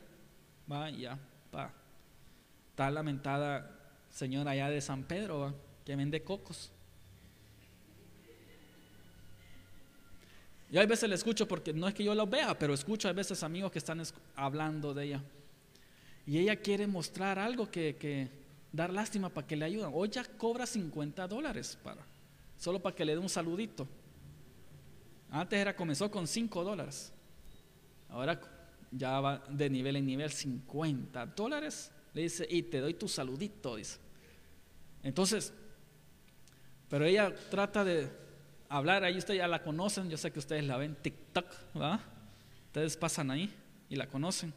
Va, 0.70 0.88
ya, 0.90 1.18
va. 1.55 1.70
Está 2.70 2.90
lamentada 2.90 3.70
señora 4.11 4.53
allá 4.53 4.70
de 4.70 4.81
San 4.81 5.05
Pedro, 5.05 5.55
que 5.85 5.94
vende 5.94 6.23
cocos. 6.23 6.73
Yo 10.70 10.81
a 10.81 10.87
veces 10.87 11.09
le 11.09 11.14
escucho 11.14 11.47
porque 11.47 11.73
no 11.73 11.87
es 11.87 11.94
que 11.94 12.03
yo 12.03 12.14
lo 12.14 12.27
vea, 12.27 12.59
pero 12.59 12.75
escucho 12.75 13.09
a 13.09 13.12
veces 13.12 13.42
amigos 13.42 13.70
que 13.70 13.79
están 13.79 14.03
hablando 14.35 14.94
de 14.94 15.05
ella. 15.05 15.23
Y 16.26 16.38
ella 16.38 16.56
quiere 16.56 16.87
mostrar 16.87 17.38
algo 17.38 17.70
que, 17.70 18.28
dar 18.72 18.92
lástima 18.92 19.28
para 19.28 19.46
que 19.46 19.56
le 19.56 19.64
ayuden. 19.64 19.90
Hoy 19.92 20.08
ya 20.08 20.24
cobra 20.24 20.66
50 20.66 21.28
dólares 21.28 21.78
para, 21.82 22.00
solo 22.56 22.80
para 22.80 22.96
que 22.96 23.04
le 23.04 23.12
dé 23.12 23.18
un 23.18 23.28
saludito. 23.28 23.87
Antes 25.30 25.58
era, 25.58 25.76
comenzó 25.76 26.10
con 26.10 26.26
5 26.26 26.64
dólares. 26.64 27.12
Ahora 28.08 28.40
ya 28.90 29.20
va 29.20 29.42
de 29.48 29.68
nivel 29.68 29.96
en 29.96 30.06
nivel 30.06 30.30
50 30.30 31.26
dólares. 31.26 31.90
Le 32.14 32.22
dice, 32.22 32.46
y 32.48 32.62
te 32.62 32.80
doy 32.80 32.94
tu 32.94 33.08
saludito, 33.08 33.76
dice. 33.76 33.98
Entonces, 35.02 35.52
pero 36.88 37.04
ella 37.04 37.34
trata 37.50 37.84
de 37.84 38.08
hablar, 38.68 39.04
ahí 39.04 39.18
ustedes 39.18 39.38
ya 39.38 39.48
la 39.48 39.62
conocen, 39.62 40.08
yo 40.08 40.16
sé 40.16 40.30
que 40.30 40.38
ustedes 40.38 40.64
la 40.64 40.76
ven, 40.76 40.96
TikTok, 40.96 41.46
¿va? 41.76 42.00
Ustedes 42.66 42.96
pasan 42.96 43.30
ahí 43.30 43.52
y 43.88 43.96
la 43.96 44.06
conocen. 44.06 44.54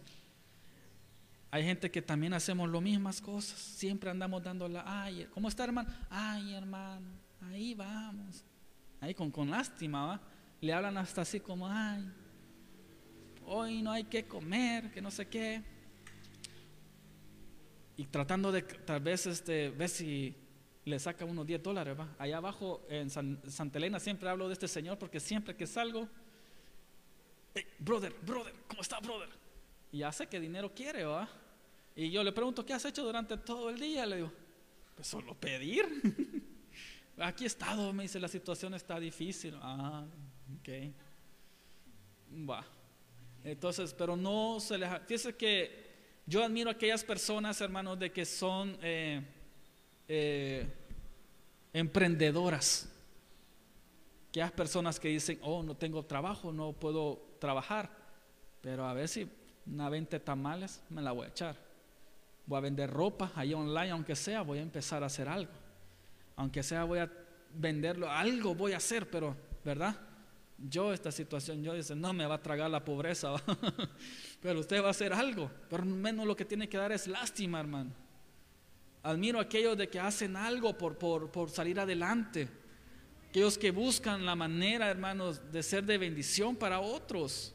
Hay 1.50 1.64
gente 1.64 1.90
que 1.90 2.02
también 2.02 2.34
hacemos 2.34 2.70
las 2.70 2.82
mismas 2.82 3.22
cosas. 3.22 3.60
Siempre 3.60 4.10
andamos 4.10 4.44
dándola, 4.44 4.84
ay, 4.86 5.28
¿cómo 5.34 5.48
está 5.48 5.64
hermano? 5.64 5.90
Ay, 6.10 6.54
hermano, 6.54 7.08
ahí 7.42 7.74
vamos. 7.74 8.44
Ahí 9.00 9.14
con, 9.14 9.32
con 9.32 9.50
lástima, 9.50 10.06
¿va? 10.06 10.22
Le 10.60 10.74
hablan 10.74 10.98
hasta 10.98 11.22
así 11.22 11.40
como, 11.40 11.68
ay, 11.68 12.12
hoy 13.46 13.82
no 13.82 13.92
hay 13.92 14.04
que 14.06 14.26
comer, 14.26 14.92
que 14.92 15.02
no 15.02 15.12
sé 15.12 15.28
qué. 15.28 15.62
Y 17.96 18.06
tratando 18.06 18.52
de 18.52 18.64
tal 18.64 19.00
vez 19.00 19.26
este, 19.28 19.70
ver 19.70 19.90
si 19.90 20.36
le 20.86 21.00
saca 21.00 21.26
unos 21.26 21.46
10 21.46 21.64
dólares, 21.64 21.98
¿va? 21.98 22.16
Allá 22.20 22.38
abajo 22.38 22.86
en 22.90 23.10
Santa 23.10 23.78
Elena 23.78 24.00
siempre 24.00 24.30
hablo 24.30 24.48
de 24.48 24.54
este 24.54 24.68
señor 24.68 24.98
porque 24.98 25.20
siempre 25.20 25.56
que 25.56 25.66
salgo 25.68 26.08
brother, 27.80 28.14
brother, 28.26 28.54
¿cómo 28.68 28.82
está, 28.82 29.00
brother? 29.00 29.30
Y 29.91 30.04
hace 30.04 30.28
que 30.28 30.39
dinero 30.39 30.73
quiere, 30.73 31.06
¿va? 31.06 31.30
Y 31.95 32.12
yo 32.12 32.23
le 32.23 32.32
pregunto, 32.32 32.65
¿qué 32.65 32.73
has 32.73 32.86
hecho 32.86 33.04
durante 33.04 33.38
todo 33.38 33.69
el 33.69 33.80
día? 33.80 34.06
Le 34.06 34.17
digo, 34.17 34.32
pues 34.95 35.08
solo 35.08 35.34
pedir. 35.34 35.86
Aquí 37.17 37.45
he 37.45 37.47
estado, 37.47 37.91
me 37.93 38.04
dice, 38.04 38.19
la 38.19 38.28
situación 38.28 38.73
está 38.76 39.00
difícil. 39.00 39.58
Ah, 39.62 40.06
ok. 40.60 40.69
Va. 42.47 42.63
Entonces, 43.43 43.93
pero 43.93 44.15
no 44.15 44.60
se 44.60 44.78
les... 44.78 44.89
Fíjese 45.08 45.36
que 45.36 45.88
yo 46.26 46.43
admiro 46.43 46.69
a 46.69 46.73
aquellas 46.73 47.04
personas, 47.04 47.60
hermanos, 47.62 47.97
de 47.97 48.12
que 48.12 48.26
son 48.26 48.78
eh, 48.82 49.21
eh, 50.08 50.67
emprendedoras. 51.73 52.89
Aquellas 54.30 54.52
personas 54.52 55.00
que 55.00 55.08
dicen, 55.08 55.39
oh, 55.41 55.63
no 55.63 55.76
tengo 55.76 56.04
trabajo, 56.04 56.52
no 56.52 56.73
puedo 56.73 57.38
trabajar, 57.39 57.89
pero 58.62 58.86
a 58.86 58.93
ver 58.93 59.08
si 59.08 59.28
una 59.71 59.89
venta 59.89 60.19
tamales 60.19 60.82
me 60.89 61.01
la 61.01 61.12
voy 61.12 61.25
a 61.25 61.30
echar. 61.30 61.56
Voy 62.45 62.58
a 62.58 62.62
vender 62.62 62.89
ropa 62.89 63.32
ahí 63.36 63.53
online, 63.53 63.91
aunque 63.91 64.15
sea, 64.15 64.41
voy 64.41 64.60
a 64.60 64.62
empezar 64.62 65.03
a 65.03 65.08
hacer 65.08 65.27
algo. 65.27 65.51
Aunque 66.38 66.63
sea, 66.63 66.84
voy 66.86 66.99
a 66.99 67.12
venderlo, 67.53 68.10
algo 68.10 68.56
voy 68.56 68.73
a 68.73 68.77
hacer, 68.77 69.10
pero, 69.10 69.36
¿verdad? 69.65 69.95
Yo 70.58 70.93
esta 70.93 71.12
situación, 71.12 71.62
yo 71.63 71.73
dice, 71.73 71.95
no 71.95 72.13
me 72.13 72.25
va 72.25 72.36
a 72.36 72.41
tragar 72.41 72.69
la 72.69 72.84
pobreza, 72.84 73.36
pero 74.41 74.60
usted 74.60 74.82
va 74.82 74.88
a 74.88 74.91
hacer 74.91 75.13
algo, 75.13 75.51
pero 75.69 75.86
menos 75.86 76.25
lo 76.25 76.36
que 76.36 76.45
tiene 76.45 76.69
que 76.69 76.77
dar 76.77 76.91
es 76.91 77.08
lástima, 77.08 77.60
hermano. 77.60 77.91
Admiro 79.03 79.39
a 79.39 79.43
aquellos 79.43 79.77
de 79.77 79.88
que 79.89 79.99
hacen 79.99 80.36
algo 80.36 80.77
por, 80.77 80.97
por, 80.97 81.32
por 81.32 81.49
salir 81.49 81.80
adelante, 81.80 82.47
aquellos 83.30 83.58
que 83.58 83.71
buscan 83.71 84.25
la 84.25 84.36
manera, 84.36 84.89
hermanos, 84.89 85.41
de 85.51 85.62
ser 85.62 85.84
de 85.84 85.97
bendición 85.97 86.56
para 86.56 86.80
otros. 86.80 87.53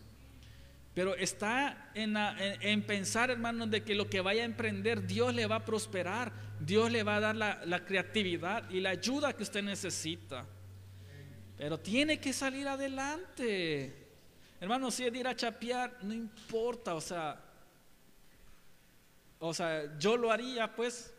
Pero 0.95 1.15
está 1.17 1.91
en, 1.95 2.83
pensar, 2.83 3.31
hermanos, 3.31 3.71
de 3.71 3.83
que 3.83 3.95
lo 3.95 4.11
que 4.11 4.21
vaya 4.21 4.43
a 4.43 4.45
emprender, 4.45 5.07
Dios 5.07 5.35
le 5.35 5.47
va 5.47 5.57
a 5.57 5.65
prosperar, 5.65 6.33
Dios 6.61 6.93
le 6.93 7.03
va 7.03 7.17
a 7.17 7.21
dar 7.21 7.37
la, 7.37 7.85
creatividad 7.85 8.69
y 8.69 8.81
la 8.81 8.91
ayuda 8.91 9.33
que 9.33 9.43
usted 9.43 9.63
necesita. 9.63 10.47
Pero 11.57 11.81
tiene 11.81 12.21
que 12.21 12.35
salir 12.35 12.69
adelante. 12.69 14.11
Hermano, 14.61 14.91
si 14.91 15.07
es 15.07 15.13
de 15.13 15.19
ir 15.19 15.27
a 15.27 15.35
chapear, 15.35 15.99
no 16.03 16.13
importa, 16.13 16.95
o 16.95 17.01
sea, 17.01 17.43
o 19.39 19.55
sea, 19.55 19.99
yo 19.99 20.17
lo 20.17 20.31
haría, 20.31 20.75
pues, 20.77 21.15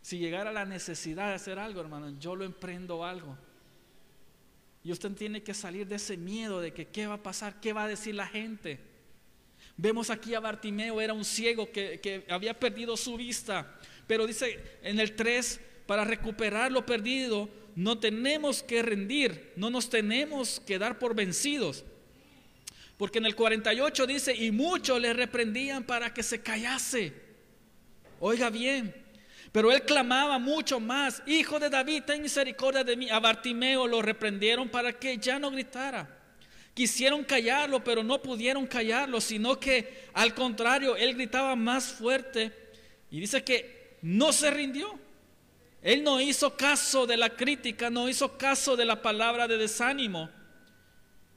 si 0.00 0.18
llegara 0.18 0.52
la 0.52 0.64
necesidad 0.64 1.28
de 1.28 1.34
hacer 1.34 1.58
algo, 1.58 1.80
hermano, 1.80 2.10
yo 2.18 2.36
lo 2.36 2.44
emprendo 2.44 3.04
algo. 3.04 3.36
Y 4.84 4.92
usted 4.92 5.12
tiene 5.12 5.42
que 5.42 5.54
salir 5.54 5.86
de 5.86 5.96
ese 5.96 6.16
miedo 6.16 6.60
de 6.60 6.72
que 6.72 6.88
qué 6.88 7.06
va 7.06 7.14
a 7.14 7.22
pasar, 7.22 7.60
qué 7.60 7.72
va 7.72 7.84
a 7.84 7.88
decir 7.88 8.14
la 8.14 8.26
gente. 8.26 8.80
Vemos 9.76 10.10
aquí 10.10 10.34
a 10.34 10.40
Bartimeo, 10.40 11.00
era 11.00 11.14
un 11.14 11.24
ciego 11.24 11.70
que, 11.70 12.00
que 12.00 12.24
había 12.28 12.58
perdido 12.58 12.96
su 12.96 13.16
vista, 13.16 13.78
pero 14.06 14.26
dice 14.26 14.58
en 14.82 15.00
el 15.00 15.14
3, 15.14 15.60
para 15.86 16.04
recuperar 16.04 16.72
lo 16.72 16.84
perdido, 16.84 17.48
no 17.74 17.98
tenemos 17.98 18.62
que 18.62 18.82
rendir, 18.82 19.52
no 19.56 19.70
nos 19.70 19.88
tenemos 19.88 20.60
que 20.60 20.78
dar 20.78 20.98
por 20.98 21.14
vencidos. 21.14 21.84
Porque 22.96 23.18
en 23.18 23.26
el 23.26 23.34
48 23.34 24.06
dice, 24.06 24.34
y 24.34 24.50
muchos 24.50 25.00
le 25.00 25.12
reprendían 25.12 25.84
para 25.84 26.12
que 26.12 26.22
se 26.22 26.42
callase. 26.42 27.12
Oiga 28.20 28.50
bien, 28.50 28.94
pero 29.52 29.70
él 29.70 29.82
clamaba 29.82 30.38
mucho 30.38 30.80
más, 30.80 31.22
Hijo 31.26 31.60
de 31.60 31.68
David, 31.68 32.04
ten 32.06 32.22
misericordia 32.22 32.82
de 32.82 32.96
mí. 32.96 33.10
A 33.10 33.20
Bartimeo 33.20 33.86
lo 33.86 34.00
reprendieron 34.00 34.70
para 34.70 34.94
que 34.94 35.18
ya 35.18 35.38
no 35.38 35.50
gritara. 35.50 36.08
Quisieron 36.72 37.22
callarlo, 37.22 37.84
pero 37.84 38.02
no 38.02 38.22
pudieron 38.22 38.66
callarlo, 38.66 39.20
sino 39.20 39.60
que 39.60 40.08
al 40.14 40.34
contrario, 40.34 40.96
él 40.96 41.14
gritaba 41.14 41.54
más 41.54 41.92
fuerte. 41.92 42.50
Y 43.10 43.20
dice 43.20 43.44
que 43.44 43.98
no 44.00 44.32
se 44.32 44.50
rindió. 44.50 44.98
Él 45.82 46.02
no 46.02 46.18
hizo 46.18 46.56
caso 46.56 47.06
de 47.06 47.18
la 47.18 47.28
crítica, 47.28 47.90
no 47.90 48.08
hizo 48.08 48.38
caso 48.38 48.74
de 48.74 48.86
la 48.86 49.02
palabra 49.02 49.46
de 49.48 49.58
desánimo. 49.58 50.30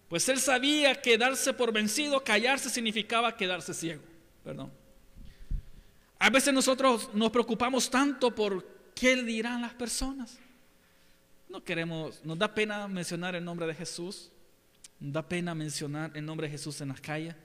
Pues 0.08 0.30
él 0.30 0.40
sabía 0.40 1.02
que 1.02 1.18
darse 1.18 1.52
por 1.52 1.74
vencido, 1.74 2.24
callarse 2.24 2.70
significaba 2.70 3.36
quedarse 3.36 3.74
ciego. 3.74 4.04
Perdón. 4.42 4.72
A 6.20 6.30
veces 6.30 6.54
nosotros 6.54 7.10
nos 7.14 7.32
preocupamos 7.32 7.90
tanto 7.90 8.34
por 8.34 8.66
qué 8.96 9.22
dirán 9.24 9.62
las 9.62 9.74
personas. 9.74 10.40
No 11.50 11.64
queremos, 11.64 12.24
nos 12.24 12.38
da 12.38 12.54
pena 12.54 12.88
mencionar 12.88 13.36
el 13.36 13.44
nombre 13.44 13.68
de 13.68 13.76
Jesús, 13.76 14.32
nos 15.00 15.14
da 15.14 15.28
pena 15.28 15.54
mencionar 15.54 16.12
el 16.16 16.26
nombre 16.26 16.48
de 16.48 16.52
Jesús 16.52 16.80
en 16.82 16.90
las 16.90 17.02
calles, 17.02 17.36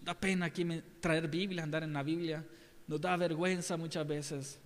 da 0.00 0.14
pena 0.14 0.46
aquí 0.46 0.64
traer 1.00 1.28
Biblia, 1.28 1.62
andar 1.62 1.82
en 1.82 1.92
la 1.92 2.02
Biblia, 2.02 2.44
nos 2.86 3.00
da 3.00 3.16
vergüenza 3.16 3.76
muchas 3.76 4.06
veces 4.06 4.58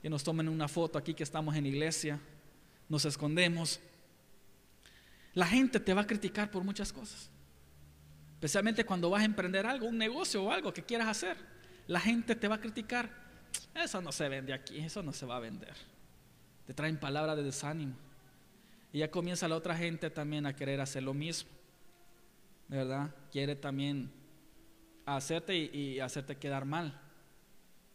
que 0.00 0.08
nos 0.08 0.22
tomen 0.22 0.48
una 0.48 0.68
foto 0.68 0.98
aquí 0.98 1.14
que 1.14 1.24
estamos 1.24 1.54
en 1.56 1.66
iglesia, 1.66 2.18
nos 2.88 3.04
escondemos. 3.04 3.80
La 5.34 5.46
gente 5.46 5.80
te 5.80 5.92
va 5.92 6.02
a 6.02 6.06
criticar 6.06 6.50
por 6.50 6.64
muchas 6.64 6.92
cosas, 6.92 7.28
especialmente 8.34 8.84
cuando 8.84 9.10
vas 9.10 9.22
a 9.22 9.24
emprender 9.24 9.66
algo, 9.66 9.86
un 9.86 9.98
negocio 9.98 10.44
o 10.44 10.52
algo 10.52 10.72
que 10.72 10.82
quieras 10.82 11.08
hacer 11.08 11.57
la 11.88 12.00
gente 12.00 12.36
te 12.36 12.46
va 12.46 12.56
a 12.56 12.60
criticar. 12.60 13.10
Eso 13.74 14.00
no 14.00 14.12
se 14.12 14.28
vende 14.28 14.52
aquí, 14.52 14.78
eso 14.78 15.02
no 15.02 15.12
se 15.12 15.26
va 15.26 15.36
a 15.36 15.40
vender. 15.40 15.74
Te 16.66 16.74
traen 16.74 17.00
palabras 17.00 17.36
de 17.36 17.42
desánimo. 17.42 17.96
Y 18.92 18.98
ya 18.98 19.10
comienza 19.10 19.48
la 19.48 19.56
otra 19.56 19.76
gente 19.76 20.10
también 20.10 20.46
a 20.46 20.54
querer 20.54 20.80
hacer 20.80 21.02
lo 21.02 21.14
mismo. 21.14 21.50
¿Verdad? 22.68 23.14
Quiere 23.32 23.56
también 23.56 24.12
hacerte 25.06 25.56
y, 25.56 25.98
hacerte 26.00 26.36
quedar 26.36 26.66
mal. 26.66 27.00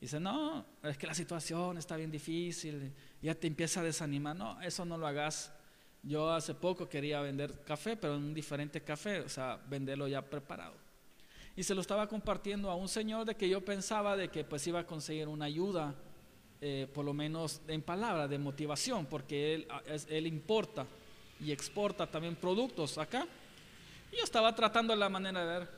Dice, 0.01 0.19
no, 0.19 0.65
es 0.81 0.97
que 0.97 1.07
la 1.07 1.13
situación 1.13 1.77
está 1.77 1.95
bien 1.95 2.09
difícil. 2.09 2.91
Ya 3.21 3.35
te 3.35 3.45
empieza 3.45 3.81
a 3.81 3.83
desanimar. 3.83 4.35
No, 4.35 4.59
eso 4.61 4.85
no 4.85 4.97
lo 4.97 5.05
hagas. 5.05 5.53
Yo 6.01 6.33
hace 6.33 6.55
poco 6.55 6.89
quería 6.89 7.21
vender 7.21 7.63
café, 7.63 7.95
pero 7.95 8.15
en 8.15 8.23
un 8.23 8.33
diferente 8.33 8.81
café, 8.81 9.19
o 9.19 9.29
sea, 9.29 9.59
venderlo 9.69 10.07
ya 10.07 10.21
preparado 10.23 10.82
y 11.55 11.63
se 11.63 11.75
lo 11.75 11.81
estaba 11.81 12.07
compartiendo 12.07 12.69
a 12.69 12.75
un 12.75 12.89
señor 12.89 13.25
de 13.25 13.35
que 13.35 13.47
yo 13.47 13.63
pensaba 13.63 14.15
de 14.15 14.29
que 14.29 14.43
pues 14.43 14.65
iba 14.65 14.79
a 14.79 14.87
conseguir 14.87 15.27
una 15.27 15.45
ayuda, 15.45 15.93
eh, 16.61 16.87
por 16.93 17.05
lo 17.05 17.13
menos 17.13 17.61
en 17.67 17.81
palabra, 17.81 18.27
de 18.27 18.39
motivación, 18.39 19.05
porque 19.05 19.55
él, 19.55 19.67
él 20.09 20.27
importa 20.27 20.85
y 21.39 21.51
exporta 21.51 22.07
también 22.07 22.35
productos 22.35 22.97
acá. 22.97 23.27
Y 24.11 24.17
yo 24.17 24.23
estaba 24.23 24.55
tratando 24.55 24.95
la 24.95 25.09
manera 25.09 25.45
de 25.45 25.59
ver 25.59 25.69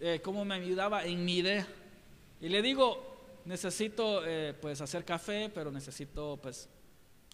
eh, 0.00 0.20
cómo 0.22 0.44
me 0.44 0.54
ayudaba 0.54 1.04
en 1.04 1.24
mi 1.24 1.38
idea. 1.38 1.66
Y 2.40 2.48
le 2.48 2.60
digo, 2.60 3.40
necesito 3.44 4.22
eh, 4.26 4.54
pues 4.60 4.80
hacer 4.80 5.04
café, 5.04 5.50
pero 5.54 5.70
necesito 5.70 6.38
pues 6.42 6.68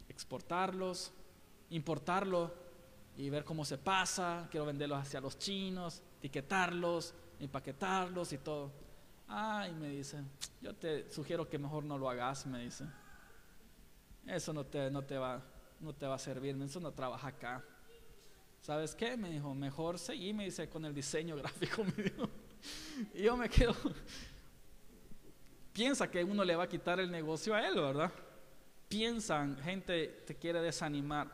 exportarlos, 0.09 1.13
importarlo 1.71 2.53
y 3.17 3.31
ver 3.31 3.45
cómo 3.45 3.65
se 3.65 3.79
pasa. 3.79 4.49
Quiero 4.51 4.67
venderlos 4.67 4.99
hacia 4.99 5.21
los 5.21 5.39
chinos, 5.39 6.03
etiquetarlos, 6.19 7.15
empaquetarlos 7.41 8.33
y 8.33 8.39
todo. 8.39 8.73
Ay, 9.27 9.73
me 9.75 9.89
dice, 9.91 10.23
yo 10.61 10.75
te 10.75 11.11
sugiero 11.11 11.49
que 11.49 11.59
mejor 11.59 11.85
no 11.85 11.99
lo 11.99 12.09
hagas, 12.09 12.47
me 12.47 12.65
dice. 12.65 12.85
Eso 14.27 14.53
no 14.53 14.65
te, 14.65 14.91
no 14.91 15.03
te, 15.03 15.19
va, 15.19 15.43
no 15.81 15.95
te 15.95 16.07
va 16.07 16.15
a 16.15 16.19
servir, 16.19 16.61
eso 16.63 16.81
no 16.81 16.93
trabaja 16.93 17.29
acá. 17.29 17.65
¿Sabes 18.61 18.95
qué? 18.95 19.17
Me 19.17 19.31
dijo, 19.31 19.55
mejor 19.55 19.99
seguí, 19.99 20.33
me 20.33 20.45
dice, 20.45 20.69
con 20.69 20.85
el 20.85 20.95
diseño 20.95 21.37
gráfico, 21.39 21.85
me 21.85 22.03
dijo. 22.03 22.29
Y 23.15 23.23
yo 23.23 23.37
me 23.37 23.49
quedo, 23.49 23.75
piensa 25.73 26.11
que 26.11 26.25
uno 26.25 26.45
le 26.45 26.57
va 26.57 26.65
a 26.65 26.69
quitar 26.69 26.99
el 26.99 27.11
negocio 27.11 27.55
a 27.55 27.67
él, 27.67 27.75
¿verdad? 27.77 28.13
Piensan, 28.89 29.57
gente 29.59 30.23
te 30.27 30.35
quiere 30.35 30.61
desanimar. 30.61 31.29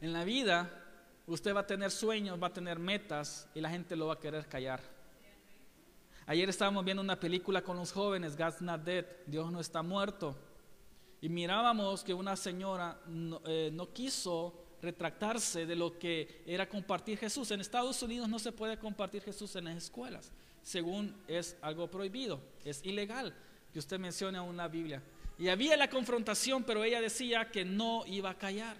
En 0.00 0.12
la 0.12 0.24
vida 0.24 0.83
Usted 1.26 1.54
va 1.54 1.60
a 1.60 1.66
tener 1.66 1.90
sueños, 1.90 2.40
va 2.42 2.48
a 2.48 2.52
tener 2.52 2.78
metas 2.78 3.48
y 3.54 3.60
la 3.60 3.70
gente 3.70 3.96
lo 3.96 4.06
va 4.06 4.14
a 4.14 4.20
querer 4.20 4.46
callar. 4.46 4.80
Ayer 6.26 6.48
estábamos 6.48 6.84
viendo 6.84 7.02
una 7.02 7.18
película 7.18 7.62
con 7.62 7.76
los 7.76 7.92
jóvenes, 7.92 8.36
God's 8.36 8.62
Not 8.62 8.82
Dead, 8.82 9.04
Dios 9.26 9.50
no 9.50 9.60
está 9.60 9.82
muerto. 9.82 10.36
Y 11.20 11.28
mirábamos 11.28 12.04
que 12.04 12.12
una 12.12 12.36
señora 12.36 12.98
no, 13.06 13.40
eh, 13.46 13.70
no 13.72 13.92
quiso 13.92 14.64
retractarse 14.82 15.64
de 15.64 15.74
lo 15.74 15.98
que 15.98 16.42
era 16.46 16.68
compartir 16.68 17.18
Jesús. 17.18 17.50
En 17.50 17.60
Estados 17.60 18.02
Unidos 18.02 18.28
no 18.28 18.38
se 18.38 18.52
puede 18.52 18.78
compartir 18.78 19.22
Jesús 19.22 19.56
en 19.56 19.64
las 19.64 19.76
escuelas, 19.76 20.32
según 20.62 21.16
es 21.26 21.56
algo 21.62 21.90
prohibido, 21.90 22.40
es 22.64 22.84
ilegal 22.84 23.34
que 23.72 23.78
usted 23.78 23.98
mencione 23.98 24.38
una 24.38 24.68
Biblia. 24.68 25.02
Y 25.36 25.48
había 25.48 25.76
la 25.76 25.90
confrontación, 25.90 26.62
pero 26.62 26.84
ella 26.84 27.00
decía 27.00 27.50
que 27.50 27.64
no 27.64 28.04
iba 28.06 28.30
a 28.30 28.38
callar. 28.38 28.76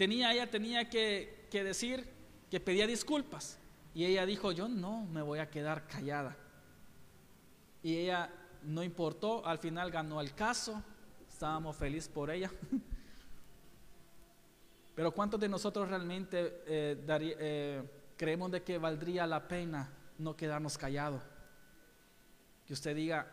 Tenía, 0.00 0.32
ella 0.32 0.50
tenía 0.50 0.88
que 0.88 1.40
que 1.50 1.64
decir 1.64 2.08
que 2.50 2.60
pedía 2.60 2.86
disculpas. 2.86 3.58
Y 3.92 4.04
ella 4.04 4.24
dijo, 4.24 4.52
yo 4.52 4.68
no 4.68 5.04
me 5.06 5.20
voy 5.20 5.40
a 5.40 5.50
quedar 5.50 5.86
callada. 5.86 6.36
Y 7.82 7.96
ella 7.96 8.30
no 8.62 8.82
importó, 8.82 9.44
al 9.44 9.58
final 9.58 9.90
ganó 9.90 10.20
el 10.20 10.34
caso, 10.34 10.82
estábamos 11.28 11.76
felices 11.76 12.08
por 12.08 12.30
ella. 12.30 12.50
Pero 14.94 15.12
¿cuántos 15.12 15.40
de 15.40 15.48
nosotros 15.48 15.88
realmente 15.88 16.62
eh, 16.66 17.04
eh, 17.08 17.82
creemos 18.16 18.50
de 18.52 18.62
que 18.62 18.78
valdría 18.78 19.26
la 19.26 19.48
pena 19.48 19.90
no 20.18 20.36
quedarnos 20.36 20.76
callados. 20.76 21.22
Que 22.66 22.74
usted 22.74 22.94
diga, 22.94 23.26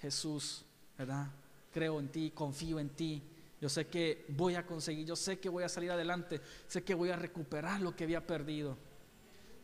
Jesús, 0.00 0.64
¿verdad? 0.98 1.28
Creo 1.72 2.00
en 2.00 2.08
ti, 2.08 2.32
confío 2.32 2.80
en 2.80 2.90
ti. 2.90 3.22
Yo 3.62 3.68
sé 3.68 3.86
que 3.86 4.24
voy 4.30 4.56
a 4.56 4.66
conseguir, 4.66 5.06
yo 5.06 5.14
sé 5.14 5.38
que 5.38 5.48
voy 5.48 5.62
a 5.62 5.68
salir 5.68 5.92
adelante, 5.92 6.40
sé 6.66 6.82
que 6.82 6.94
voy 6.94 7.10
a 7.10 7.16
recuperar 7.16 7.80
lo 7.80 7.94
que 7.94 8.02
había 8.02 8.26
perdido. 8.26 8.76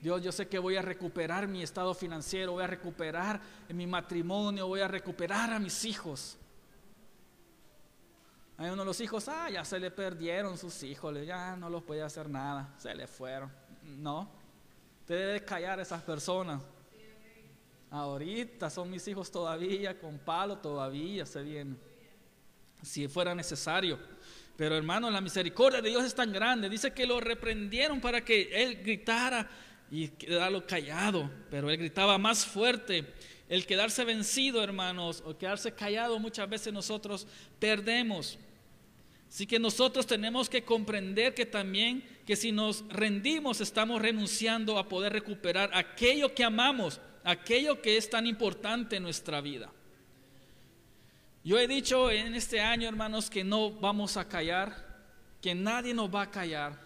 Dios, 0.00 0.22
yo 0.22 0.30
sé 0.30 0.46
que 0.46 0.60
voy 0.60 0.76
a 0.76 0.82
recuperar 0.82 1.48
mi 1.48 1.64
estado 1.64 1.92
financiero, 1.94 2.52
voy 2.52 2.62
a 2.62 2.68
recuperar 2.68 3.40
mi 3.70 3.88
matrimonio, 3.88 4.68
voy 4.68 4.82
a 4.82 4.86
recuperar 4.86 5.52
a 5.52 5.58
mis 5.58 5.84
hijos. 5.84 6.38
Hay 8.56 8.70
uno 8.70 8.82
de 8.82 8.86
los 8.86 9.00
hijos, 9.00 9.26
ah, 9.26 9.50
ya 9.50 9.64
se 9.64 9.80
le 9.80 9.90
perdieron 9.90 10.56
sus 10.56 10.80
hijos, 10.84 11.16
ya 11.26 11.56
no 11.56 11.68
los 11.68 11.82
puede 11.82 12.02
hacer 12.02 12.30
nada, 12.30 12.72
se 12.78 12.94
le 12.94 13.08
fueron. 13.08 13.50
No, 13.82 14.30
usted 15.00 15.16
debe 15.16 15.44
callar 15.44 15.80
a 15.80 15.82
esas 15.82 16.02
personas. 16.04 16.62
Ahorita 17.90 18.70
son 18.70 18.90
mis 18.90 19.08
hijos 19.08 19.28
todavía, 19.28 19.98
con 19.98 20.20
palo 20.20 20.58
todavía 20.58 21.26
se 21.26 21.42
vienen, 21.42 21.87
si 22.82 23.08
fuera 23.08 23.34
necesario. 23.34 23.98
Pero 24.56 24.76
hermano, 24.76 25.10
la 25.10 25.20
misericordia 25.20 25.80
de 25.80 25.90
Dios 25.90 26.04
es 26.04 26.14
tan 26.14 26.32
grande. 26.32 26.68
Dice 26.68 26.92
que 26.92 27.06
lo 27.06 27.20
reprendieron 27.20 28.00
para 28.00 28.24
que 28.24 28.50
él 28.52 28.82
gritara 28.82 29.48
y 29.90 30.08
quedarlo 30.08 30.66
callado. 30.66 31.30
Pero 31.50 31.70
él 31.70 31.76
gritaba 31.76 32.18
más 32.18 32.44
fuerte. 32.44 33.04
El 33.48 33.66
quedarse 33.66 34.04
vencido, 34.04 34.62
hermanos, 34.62 35.22
o 35.24 35.38
quedarse 35.38 35.72
callado, 35.72 36.18
muchas 36.18 36.48
veces 36.48 36.72
nosotros 36.72 37.26
perdemos. 37.58 38.38
Así 39.28 39.46
que 39.46 39.58
nosotros 39.58 40.06
tenemos 40.06 40.48
que 40.48 40.64
comprender 40.64 41.34
que 41.34 41.46
también 41.46 42.02
que 42.26 42.34
si 42.34 42.50
nos 42.50 42.84
rendimos 42.88 43.60
estamos 43.60 44.00
renunciando 44.00 44.78
a 44.78 44.88
poder 44.88 45.12
recuperar 45.12 45.70
aquello 45.74 46.34
que 46.34 46.44
amamos, 46.44 47.00
aquello 47.24 47.80
que 47.80 47.96
es 47.96 48.08
tan 48.08 48.26
importante 48.26 48.96
en 48.96 49.02
nuestra 49.02 49.40
vida. 49.40 49.70
Yo 51.48 51.58
he 51.58 51.66
dicho 51.66 52.10
en 52.10 52.34
este 52.34 52.60
año, 52.60 52.86
hermanos, 52.86 53.30
que 53.30 53.42
no 53.42 53.70
vamos 53.70 54.18
a 54.18 54.28
callar, 54.28 54.86
que 55.40 55.54
nadie 55.54 55.94
nos 55.94 56.14
va 56.14 56.20
a 56.20 56.30
callar. 56.30 56.78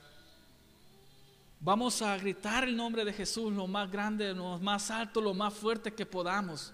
Vamos 1.59 2.01
a 2.01 2.16
gritar 2.16 2.62
el 2.62 2.77
nombre 2.77 3.05
de 3.05 3.12
Jesús 3.12 3.53
lo 3.53 3.66
más 3.66 3.90
grande, 3.90 4.33
lo 4.33 4.61
más 4.61 4.88
alto, 4.92 5.20
lo 5.20 5.35
más 5.35 5.53
fuerte 5.53 5.92
que 5.92 6.07
podamos. 6.07 6.72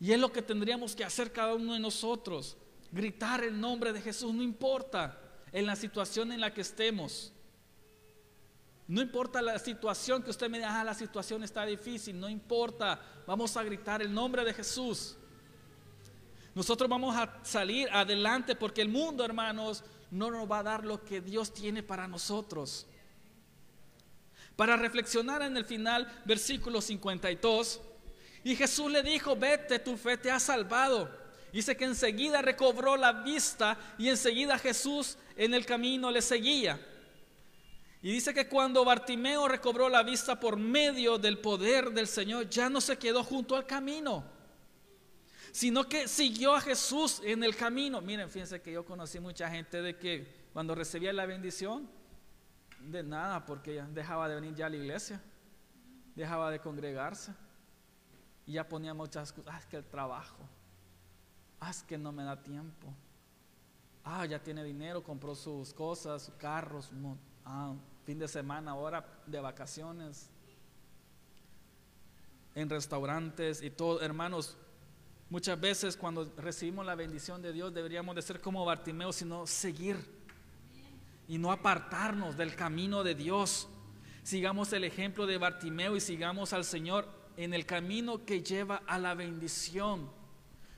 Y 0.00 0.12
es 0.12 0.18
lo 0.18 0.32
que 0.32 0.40
tendríamos 0.40 0.96
que 0.96 1.04
hacer 1.04 1.30
cada 1.30 1.54
uno 1.54 1.74
de 1.74 1.78
nosotros 1.78 2.56
gritar 2.90 3.44
el 3.44 3.60
nombre 3.60 3.92
de 3.92 4.00
Jesús, 4.00 4.32
no 4.32 4.42
importa 4.42 5.20
en 5.52 5.66
la 5.66 5.76
situación 5.76 6.32
en 6.32 6.40
la 6.40 6.54
que 6.54 6.62
estemos. 6.62 7.34
No 8.88 9.02
importa 9.02 9.42
la 9.42 9.58
situación 9.58 10.22
que 10.22 10.30
usted 10.30 10.48
me 10.48 10.56
diga, 10.56 10.80
ah, 10.80 10.84
la 10.84 10.94
situación 10.94 11.44
está 11.44 11.66
difícil, 11.66 12.18
no 12.18 12.30
importa, 12.30 12.98
vamos 13.26 13.54
a 13.58 13.62
gritar 13.62 14.00
el 14.00 14.10
nombre 14.10 14.42
de 14.42 14.54
Jesús. 14.54 15.18
Nosotros 16.56 16.88
vamos 16.88 17.14
a 17.14 17.38
salir 17.42 17.86
adelante 17.92 18.56
porque 18.56 18.80
el 18.80 18.88
mundo, 18.88 19.22
hermanos, 19.22 19.84
no 20.10 20.30
nos 20.30 20.50
va 20.50 20.60
a 20.60 20.62
dar 20.62 20.86
lo 20.86 21.04
que 21.04 21.20
Dios 21.20 21.52
tiene 21.52 21.82
para 21.82 22.08
nosotros. 22.08 22.86
Para 24.56 24.74
reflexionar 24.78 25.42
en 25.42 25.54
el 25.58 25.66
final, 25.66 26.10
versículo 26.24 26.80
52, 26.80 27.82
y 28.42 28.56
Jesús 28.56 28.90
le 28.90 29.02
dijo, 29.02 29.36
vete, 29.36 29.78
tu 29.80 29.98
fe 29.98 30.16
te 30.16 30.30
ha 30.30 30.40
salvado. 30.40 31.10
Dice 31.52 31.76
que 31.76 31.84
enseguida 31.84 32.40
recobró 32.40 32.96
la 32.96 33.12
vista 33.12 33.76
y 33.98 34.08
enseguida 34.08 34.58
Jesús 34.58 35.18
en 35.36 35.52
el 35.52 35.66
camino 35.66 36.10
le 36.10 36.22
seguía. 36.22 36.80
Y 38.00 38.12
dice 38.12 38.32
que 38.32 38.48
cuando 38.48 38.82
Bartimeo 38.82 39.46
recobró 39.46 39.90
la 39.90 40.02
vista 40.02 40.40
por 40.40 40.56
medio 40.56 41.18
del 41.18 41.36
poder 41.36 41.90
del 41.90 42.08
Señor, 42.08 42.48
ya 42.48 42.70
no 42.70 42.80
se 42.80 42.96
quedó 42.96 43.22
junto 43.22 43.56
al 43.56 43.66
camino, 43.66 44.24
sino 45.56 45.88
que 45.88 46.06
siguió 46.06 46.54
a 46.54 46.60
Jesús 46.60 47.22
en 47.24 47.42
el 47.42 47.56
camino. 47.56 48.02
Miren, 48.02 48.28
fíjense 48.30 48.60
que 48.60 48.72
yo 48.72 48.84
conocí 48.84 49.18
mucha 49.20 49.48
gente 49.48 49.80
de 49.80 49.96
que 49.96 50.50
cuando 50.52 50.74
recibía 50.74 51.14
la 51.14 51.24
bendición, 51.24 51.88
de 52.78 53.02
nada, 53.02 53.46
porque 53.46 53.82
dejaba 53.94 54.28
de 54.28 54.34
venir 54.34 54.54
ya 54.54 54.66
a 54.66 54.68
la 54.68 54.76
iglesia, 54.76 55.18
dejaba 56.14 56.50
de 56.50 56.60
congregarse 56.60 57.32
y 58.44 58.52
ya 58.52 58.68
ponía 58.68 58.92
muchas 58.92 59.32
cosas, 59.32 59.54
ah, 59.54 59.58
es 59.58 59.64
que 59.64 59.78
el 59.78 59.86
trabajo, 59.86 60.46
Ah, 61.58 61.70
es 61.70 61.82
que 61.84 61.96
no 61.96 62.12
me 62.12 62.22
da 62.22 62.36
tiempo. 62.42 62.92
Ah, 64.04 64.26
ya 64.26 64.38
tiene 64.38 64.62
dinero, 64.62 65.02
compró 65.02 65.34
sus 65.34 65.72
cosas, 65.72 66.24
sus 66.24 66.34
carros, 66.34 66.90
ah, 67.46 67.72
fin 68.04 68.18
de 68.18 68.28
semana, 68.28 68.72
ahora 68.72 69.22
de 69.26 69.40
vacaciones, 69.40 70.28
en 72.54 72.68
restaurantes 72.68 73.62
y 73.62 73.70
todo. 73.70 74.02
Hermanos, 74.02 74.58
muchas 75.28 75.60
veces 75.60 75.96
cuando 75.96 76.32
recibimos 76.36 76.86
la 76.86 76.94
bendición 76.94 77.42
de 77.42 77.52
Dios 77.52 77.74
deberíamos 77.74 78.14
de 78.14 78.22
ser 78.22 78.40
como 78.40 78.64
Bartimeo, 78.64 79.12
sino 79.12 79.46
seguir 79.46 79.96
y 81.28 81.38
no 81.38 81.50
apartarnos 81.50 82.36
del 82.36 82.54
camino 82.54 83.02
de 83.02 83.14
Dios. 83.14 83.68
Sigamos 84.22 84.72
el 84.72 84.84
ejemplo 84.84 85.26
de 85.26 85.38
Bartimeo 85.38 85.96
y 85.96 86.00
sigamos 86.00 86.52
al 86.52 86.64
Señor 86.64 87.08
en 87.36 87.54
el 87.54 87.66
camino 87.66 88.24
que 88.24 88.42
lleva 88.42 88.82
a 88.86 88.98
la 88.98 89.14
bendición. 89.14 90.10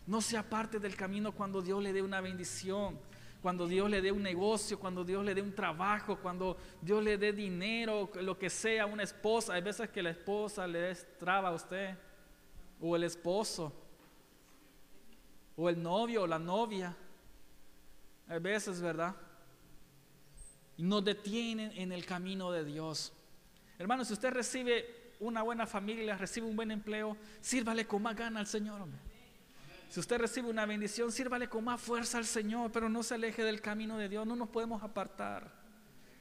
No 0.06 0.20
sea 0.20 0.48
parte 0.48 0.78
del 0.78 0.96
camino 0.96 1.32
cuando 1.32 1.60
Dios 1.60 1.82
le 1.82 1.92
dé 1.92 2.02
una 2.02 2.20
bendición, 2.20 2.98
cuando 3.42 3.66
Dios 3.68 3.88
le 3.90 4.00
dé 4.00 4.10
un 4.10 4.22
negocio, 4.22 4.78
cuando 4.78 5.04
Dios 5.04 5.24
le 5.24 5.34
dé 5.34 5.42
un 5.42 5.54
trabajo, 5.54 6.16
cuando 6.16 6.56
Dios 6.80 7.02
le 7.02 7.18
dé 7.18 7.32
dinero, 7.32 8.10
lo 8.20 8.38
que 8.38 8.50
sea, 8.50 8.86
una 8.86 9.02
esposa. 9.02 9.54
Hay 9.54 9.62
veces 9.62 9.90
que 9.90 10.02
la 10.02 10.10
esposa 10.10 10.66
le 10.66 10.94
traba 11.18 11.50
a 11.50 11.52
usted, 11.52 11.96
o 12.80 12.96
el 12.96 13.04
esposo, 13.04 13.72
o 15.58 15.68
el 15.68 15.82
novio, 15.82 16.22
o 16.22 16.26
la 16.26 16.38
novia. 16.38 16.96
Hay 18.28 18.38
veces, 18.38 18.80
¿verdad? 18.80 19.14
Y 20.76 20.84
nos 20.84 21.04
detienen 21.04 21.72
en 21.74 21.90
el 21.90 22.06
camino 22.06 22.52
de 22.52 22.64
Dios. 22.64 23.12
Hermano, 23.76 24.04
si 24.04 24.12
usted 24.12 24.30
recibe 24.30 25.14
una 25.18 25.42
buena 25.42 25.66
familia, 25.66 26.16
recibe 26.16 26.46
un 26.46 26.54
buen 26.54 26.70
empleo, 26.70 27.16
sírvale 27.40 27.86
con 27.86 28.02
más 28.02 28.14
gana 28.14 28.38
al 28.38 28.46
Señor. 28.46 28.86
Si 29.90 29.98
usted 29.98 30.18
recibe 30.18 30.48
una 30.48 30.64
bendición, 30.64 31.10
sírvale 31.10 31.48
con 31.48 31.64
más 31.64 31.80
fuerza 31.80 32.18
al 32.18 32.26
Señor, 32.26 32.70
pero 32.70 32.88
no 32.88 33.02
se 33.02 33.14
aleje 33.14 33.42
del 33.42 33.60
camino 33.60 33.98
de 33.98 34.08
Dios, 34.08 34.24
no 34.26 34.36
nos 34.36 34.48
podemos 34.50 34.80
apartar. 34.84 35.50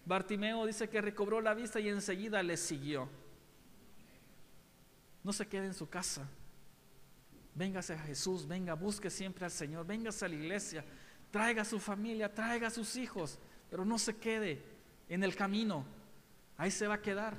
Bartimeo 0.03 0.65
dice 0.65 0.89
que 0.89 0.99
recobró 0.99 1.41
la 1.41 1.53
vista 1.53 1.79
y 1.79 1.89
enseguida 1.89 2.41
le 2.41 2.57
siguió. 2.57 3.07
No 5.23 5.31
se 5.31 5.47
quede 5.47 5.67
en 5.67 5.73
su 5.75 5.87
casa. 5.87 6.27
Véngase 7.57 7.93
a 7.93 7.99
Jesús, 7.99 8.47
venga, 8.47 8.75
busque 8.75 9.09
siempre 9.09 9.43
al 9.43 9.49
Señor, 9.49 9.83
véngase 9.83 10.25
a 10.25 10.27
la 10.27 10.35
iglesia, 10.35 10.85
traiga 11.31 11.63
a 11.63 11.65
su 11.65 11.79
familia, 11.79 12.31
traiga 12.31 12.67
a 12.67 12.69
sus 12.69 12.95
hijos, 12.95 13.39
pero 13.67 13.83
no 13.83 13.97
se 13.97 14.15
quede 14.15 14.63
en 15.09 15.23
el 15.23 15.35
camino. 15.35 15.83
Ahí 16.55 16.69
se 16.69 16.85
va 16.85 16.95
a 16.95 17.01
quedar 17.01 17.35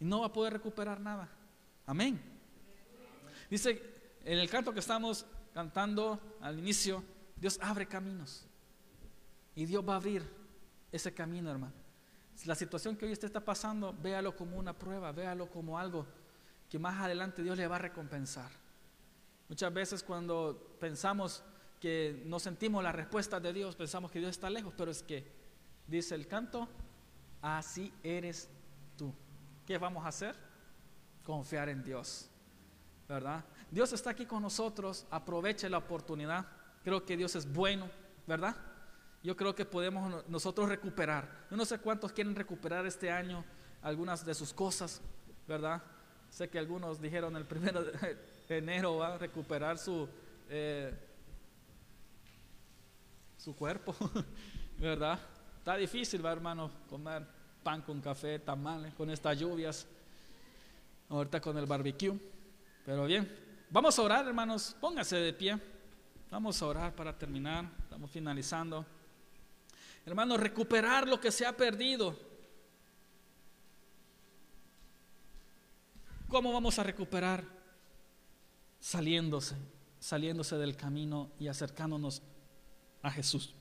y 0.00 0.04
no 0.04 0.20
va 0.20 0.26
a 0.26 0.32
poder 0.32 0.54
recuperar 0.54 1.00
nada. 1.00 1.28
Amén. 1.86 2.20
Dice 3.48 3.80
en 4.24 4.36
el 4.36 4.50
canto 4.50 4.74
que 4.74 4.80
estamos 4.80 5.24
cantando 5.54 6.20
al 6.40 6.58
inicio, 6.58 7.04
Dios 7.36 7.56
abre 7.62 7.86
caminos. 7.86 8.44
Y 9.54 9.64
Dios 9.64 9.88
va 9.88 9.92
a 9.92 9.96
abrir 9.98 10.28
ese 10.90 11.14
camino, 11.14 11.52
hermano. 11.52 11.72
La 12.46 12.56
situación 12.56 12.96
que 12.96 13.06
hoy 13.06 13.12
usted 13.12 13.28
está 13.28 13.44
pasando, 13.44 13.94
véalo 14.02 14.36
como 14.36 14.58
una 14.58 14.72
prueba, 14.72 15.12
véalo 15.12 15.48
como 15.48 15.78
algo 15.78 16.04
que 16.68 16.80
más 16.80 17.00
adelante 17.00 17.44
Dios 17.44 17.56
le 17.56 17.68
va 17.68 17.76
a 17.76 17.78
recompensar. 17.78 18.65
Muchas 19.48 19.72
veces 19.72 20.02
cuando 20.02 20.76
pensamos 20.80 21.42
que 21.80 22.22
no 22.24 22.38
sentimos 22.38 22.82
la 22.82 22.92
respuesta 22.92 23.38
de 23.38 23.52
Dios, 23.52 23.76
pensamos 23.76 24.10
que 24.10 24.18
Dios 24.18 24.30
está 24.30 24.50
lejos, 24.50 24.74
pero 24.76 24.90
es 24.90 25.02
que, 25.02 25.30
dice 25.86 26.14
el 26.14 26.26
canto, 26.26 26.68
así 27.42 27.92
eres 28.02 28.48
tú. 28.96 29.14
¿Qué 29.66 29.78
vamos 29.78 30.04
a 30.04 30.08
hacer? 30.08 30.34
Confiar 31.24 31.68
en 31.68 31.84
Dios, 31.84 32.28
¿verdad? 33.08 33.44
Dios 33.70 33.92
está 33.92 34.10
aquí 34.10 34.26
con 34.26 34.42
nosotros, 34.42 35.06
aproveche 35.10 35.68
la 35.68 35.78
oportunidad. 35.78 36.46
Creo 36.82 37.04
que 37.04 37.16
Dios 37.16 37.36
es 37.36 37.52
bueno, 37.52 37.88
¿verdad? 38.26 38.56
Yo 39.22 39.36
creo 39.36 39.54
que 39.54 39.64
podemos 39.64 40.26
nosotros 40.28 40.68
recuperar. 40.68 41.46
Yo 41.50 41.56
no 41.56 41.64
sé 41.64 41.78
cuántos 41.78 42.12
quieren 42.12 42.34
recuperar 42.34 42.86
este 42.86 43.10
año 43.10 43.44
algunas 43.82 44.24
de 44.24 44.34
sus 44.34 44.52
cosas, 44.52 45.00
¿verdad? 45.46 45.82
Sé 46.30 46.48
que 46.48 46.58
algunos 46.58 47.00
dijeron 47.00 47.36
el 47.36 47.44
primero 47.44 47.84
enero 48.48 48.96
va 48.96 49.14
a 49.14 49.18
recuperar 49.18 49.78
su, 49.78 50.08
eh, 50.48 50.92
su 53.36 53.54
cuerpo, 53.56 53.94
¿verdad? 54.78 55.18
Está 55.58 55.76
difícil, 55.76 56.24
¿va, 56.24 56.32
hermano? 56.32 56.70
Comer 56.88 57.26
pan 57.62 57.82
con 57.82 58.00
café, 58.00 58.38
tamales, 58.38 58.94
con 58.94 59.10
estas 59.10 59.38
lluvias, 59.38 59.86
ahorita 61.08 61.40
con 61.40 61.58
el 61.58 61.66
barbecue. 61.66 62.16
Pero 62.84 63.06
bien, 63.06 63.46
Vamos 63.68 63.98
a 63.98 64.02
orar, 64.02 64.26
hermanos. 64.26 64.76
Póngase 64.80 65.16
de 65.16 65.32
pie. 65.32 65.58
Vamos 66.30 66.62
a 66.62 66.66
orar 66.66 66.94
para 66.94 67.16
terminar. 67.16 67.68
Estamos 67.82 68.10
finalizando. 68.10 68.86
Hermanos, 70.04 70.38
recuperar 70.38 71.08
lo 71.08 71.20
que 71.20 71.32
se 71.32 71.44
ha 71.44 71.56
perdido. 71.56 72.16
¿Cómo 76.28 76.52
vamos 76.52 76.78
a 76.78 76.84
recuperar? 76.84 77.55
Saliéndose, 78.86 79.56
saliéndose 79.98 80.56
del 80.58 80.76
camino 80.76 81.32
y 81.40 81.48
acercándonos 81.48 82.22
a 83.02 83.10
Jesús. 83.10 83.52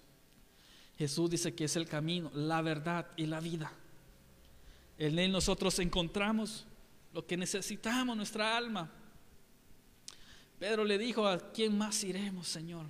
Jesús 1.00 1.32
dice 1.32 1.56
que 1.56 1.64
es 1.64 1.76
el 1.76 1.88
camino, 1.88 2.30
la 2.36 2.62
verdad 2.62 3.08
y 3.18 3.26
la 3.26 3.40
vida. 3.40 3.72
En 5.00 5.18
Él 5.18 5.32
nosotros 5.32 5.80
encontramos 5.80 6.68
lo 7.12 7.26
que 7.26 7.38
necesitamos, 7.38 8.16
nuestra 8.16 8.56
alma. 8.56 8.92
Pedro 10.60 10.86
le 10.86 11.00
dijo, 11.00 11.28
¿a 11.28 11.52
quién 11.52 11.76
más 11.76 12.04
iremos, 12.04 12.48
Señor? 12.48 12.86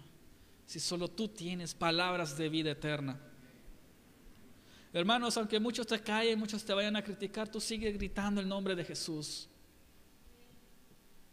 Si 0.66 0.82
solo 0.82 1.08
tú 1.08 1.30
tienes 1.30 1.74
palabras 1.74 2.38
de 2.38 2.50
vida 2.50 2.72
eterna. 2.72 3.18
Hermanos, 4.92 5.38
aunque 5.38 5.58
muchos 5.58 5.88
te 5.88 6.02
callen, 6.02 6.38
muchos 6.38 6.66
te 6.66 6.74
vayan 6.74 6.98
a 6.98 7.02
criticar, 7.02 7.48
tú 7.48 7.62
sigue 7.62 7.94
gritando 7.94 8.42
el 8.42 8.48
nombre 8.50 8.76
de 8.76 8.84
Jesús. 8.84 9.48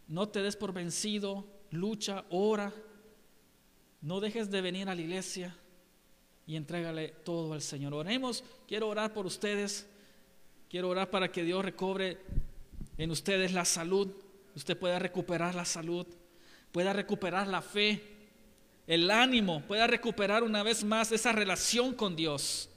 No 0.07 0.29
te 0.29 0.41
des 0.41 0.55
por 0.55 0.73
vencido, 0.73 1.45
lucha, 1.71 2.25
ora. 2.29 2.73
No 4.01 4.19
dejes 4.19 4.51
de 4.51 4.61
venir 4.61 4.89
a 4.89 4.95
la 4.95 5.01
iglesia 5.01 5.55
y 6.45 6.55
entrégale 6.55 7.09
todo 7.23 7.53
al 7.53 7.61
Señor. 7.61 7.93
Oremos, 7.93 8.43
quiero 8.67 8.89
orar 8.89 9.13
por 9.13 9.25
ustedes. 9.25 9.87
Quiero 10.69 10.89
orar 10.89 11.09
para 11.09 11.31
que 11.31 11.43
Dios 11.43 11.63
recobre 11.63 12.19
en 12.97 13.11
ustedes 13.11 13.53
la 13.53 13.65
salud. 13.65 14.11
Usted 14.55 14.77
pueda 14.77 14.99
recuperar 14.99 15.55
la 15.55 15.65
salud, 15.65 16.05
pueda 16.71 16.93
recuperar 16.93 17.47
la 17.47 17.61
fe, 17.61 18.01
el 18.85 19.09
ánimo, 19.09 19.61
pueda 19.61 19.87
recuperar 19.87 20.43
una 20.43 20.63
vez 20.63 20.83
más 20.83 21.11
esa 21.11 21.31
relación 21.31 21.93
con 21.93 22.15
Dios. 22.15 22.69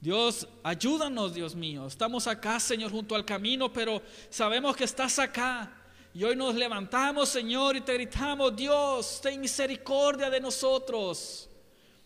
Dios, 0.00 0.46
ayúdanos, 0.62 1.34
Dios 1.34 1.54
mío. 1.54 1.86
Estamos 1.86 2.26
acá, 2.26 2.60
Señor, 2.60 2.90
junto 2.90 3.14
al 3.14 3.24
camino, 3.24 3.72
pero 3.72 4.02
sabemos 4.30 4.76
que 4.76 4.84
estás 4.84 5.18
acá. 5.18 5.77
Y 6.18 6.24
hoy 6.24 6.34
nos 6.34 6.56
levantamos, 6.56 7.28
Señor, 7.28 7.76
y 7.76 7.80
te 7.80 7.94
gritamos, 7.94 8.56
Dios, 8.56 9.20
ten 9.22 9.40
misericordia 9.40 10.28
de 10.28 10.40
nosotros. 10.40 11.48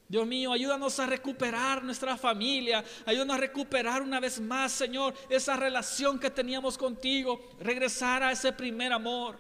Dios 0.07 0.27
mío, 0.27 0.53
ayúdanos 0.53 1.01
a 1.01 1.07
recuperar 1.07 1.83
nuestra 1.83 2.19
familia, 2.19 2.85
ayúdanos 3.07 3.37
a 3.37 3.41
recuperar 3.41 4.03
una 4.03 4.21
vez 4.21 4.39
más, 4.39 4.71
Señor, 4.73 5.15
esa 5.31 5.57
relación 5.57 6.19
que 6.19 6.29
teníamos 6.29 6.77
contigo, 6.77 7.41
regresar 7.59 8.23
a 8.23 8.33
ese 8.33 8.53
primer 8.53 8.93
amor. 8.93 9.39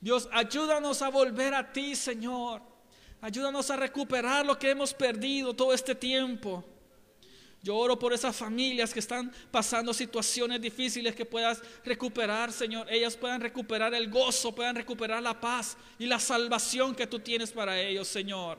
Dios, 0.00 0.28
ayúdanos 0.32 1.00
a 1.00 1.08
volver 1.08 1.54
a 1.54 1.72
ti, 1.72 1.94
Señor. 1.94 2.60
Ayúdanos 3.20 3.70
a 3.70 3.76
recuperar 3.76 4.44
lo 4.44 4.58
que 4.58 4.70
hemos 4.70 4.92
perdido 4.92 5.54
todo 5.54 5.72
este 5.72 5.94
tiempo. 5.94 6.64
Yo 7.62 7.76
oro 7.76 7.96
por 7.96 8.12
esas 8.12 8.34
familias 8.34 8.92
que 8.92 8.98
están 8.98 9.32
pasando 9.52 9.94
situaciones 9.94 10.60
difíciles 10.60 11.14
que 11.14 11.24
puedas 11.24 11.62
recuperar, 11.84 12.52
Señor. 12.52 12.88
Ellas 12.90 13.16
puedan 13.16 13.40
recuperar 13.40 13.94
el 13.94 14.10
gozo, 14.10 14.52
puedan 14.52 14.74
recuperar 14.74 15.22
la 15.22 15.40
paz 15.40 15.76
y 15.96 16.06
la 16.06 16.18
salvación 16.18 16.92
que 16.92 17.06
tú 17.06 17.20
tienes 17.20 17.52
para 17.52 17.80
ellos, 17.80 18.08
Señor. 18.08 18.58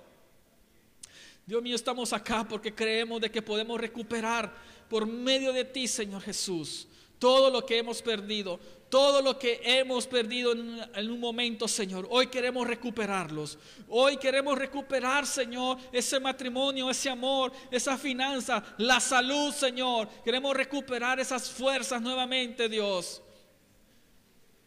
Dios 1.45 1.61
mío, 1.61 1.75
estamos 1.75 2.13
acá 2.13 2.47
porque 2.47 2.73
creemos 2.73 3.19
de 3.19 3.29
que 3.29 3.41
podemos 3.41 3.79
recuperar 3.79 4.55
por 4.89 5.05
medio 5.05 5.51
de 5.51 5.65
ti, 5.65 5.85
Señor 5.85 6.21
Jesús, 6.21 6.87
todo 7.19 7.49
lo 7.49 7.65
que 7.65 7.77
hemos 7.77 8.01
perdido, 8.01 8.57
todo 8.93 9.23
lo 9.23 9.39
que 9.39 9.59
hemos 9.63 10.05
perdido 10.05 10.51
en, 10.51 11.09
un 11.09 11.19
momento, 11.19 11.67
Señor, 11.67 12.05
hoy 12.11 12.27
queremos 12.27 12.67
recuperarlos. 12.67 13.57
Hoy 13.87 14.17
queremos 14.17 14.55
recuperar, 14.55 15.25
Señor, 15.25 15.79
ese 15.91 16.19
matrimonio, 16.19 16.91
ese 16.91 17.09
amor, 17.09 17.51
esa 17.71 17.97
finanza, 17.97 18.63
la 18.77 18.99
salud, 18.99 19.51
Señor. 19.51 20.07
Queremos 20.23 20.55
recuperar 20.55 21.19
esas 21.19 21.49
fuerzas 21.49 22.03
nuevamente, 22.03 22.69
Dios. 22.69 23.23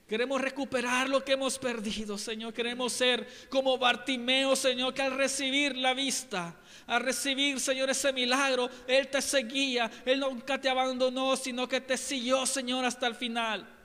Queremos 0.09 0.41
recuperar 0.41 1.09
lo 1.09 1.25
que 1.25 1.35
hemos 1.35 1.57
perdido, 1.57 2.19
Señor. 2.19 2.53
Queremos 2.53 2.95
ser 2.95 3.29
como 3.49 3.79
Bartimeo, 3.79 4.57
Señor, 4.57 4.93
que 4.93 5.03
al 5.03 5.17
recibir 5.17 5.77
la 5.77 5.95
vista, 5.95 6.57
al 6.89 7.01
recibir, 7.01 7.61
Señor, 7.61 7.91
ese 7.91 8.13
milagro, 8.13 8.69
Él 8.89 9.07
te 9.07 9.23
seguía. 9.23 9.89
Él 10.05 10.19
nunca 10.19 10.61
te 10.61 10.69
abandonó, 10.69 11.37
sino 11.37 11.69
que 11.69 11.81
te 11.81 11.97
siguió, 11.97 12.45
Señor, 12.45 12.85
hasta 12.85 13.07
el 13.07 13.15
final. 13.15 13.76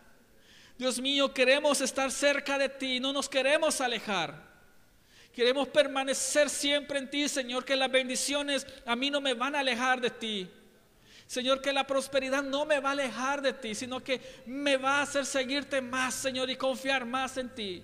Dios 0.82 1.00
mío, 1.00 1.32
queremos 1.32 1.80
estar 1.80 2.12
cerca 2.12 2.58
de 2.58 2.68
ti, 2.68 3.00
no 3.00 3.14
nos 3.14 3.30
queremos 3.30 3.80
alejar. 3.82 4.34
Queremos 5.32 5.68
permanecer 5.68 6.50
siempre 6.50 6.98
en 6.98 7.08
ti, 7.08 7.30
Señor, 7.30 7.64
que 7.64 7.76
las 7.76 7.92
bendiciones 7.92 8.66
a 8.88 8.96
mí 8.96 9.12
no 9.12 9.22
me 9.22 9.36
van 9.36 9.56
a 9.56 9.60
alejar 9.60 10.02
de 10.02 10.10
ti. 10.10 10.50
Señor, 11.28 11.62
que 11.62 11.72
la 11.72 11.86
prosperidad 11.86 12.42
no 12.42 12.66
me 12.66 12.80
va 12.80 12.90
a 12.90 12.92
alejar 12.94 13.44
de 13.44 13.54
ti, 13.54 13.76
sino 13.76 14.04
que 14.04 14.20
me 14.48 14.76
va 14.78 14.98
a 14.98 15.02
hacer 15.04 15.24
seguirte 15.28 15.82
más, 15.82 16.16
Señor, 16.16 16.50
y 16.50 16.56
confiar 16.56 17.06
más 17.06 17.38
en 17.38 17.54
ti. 17.54 17.84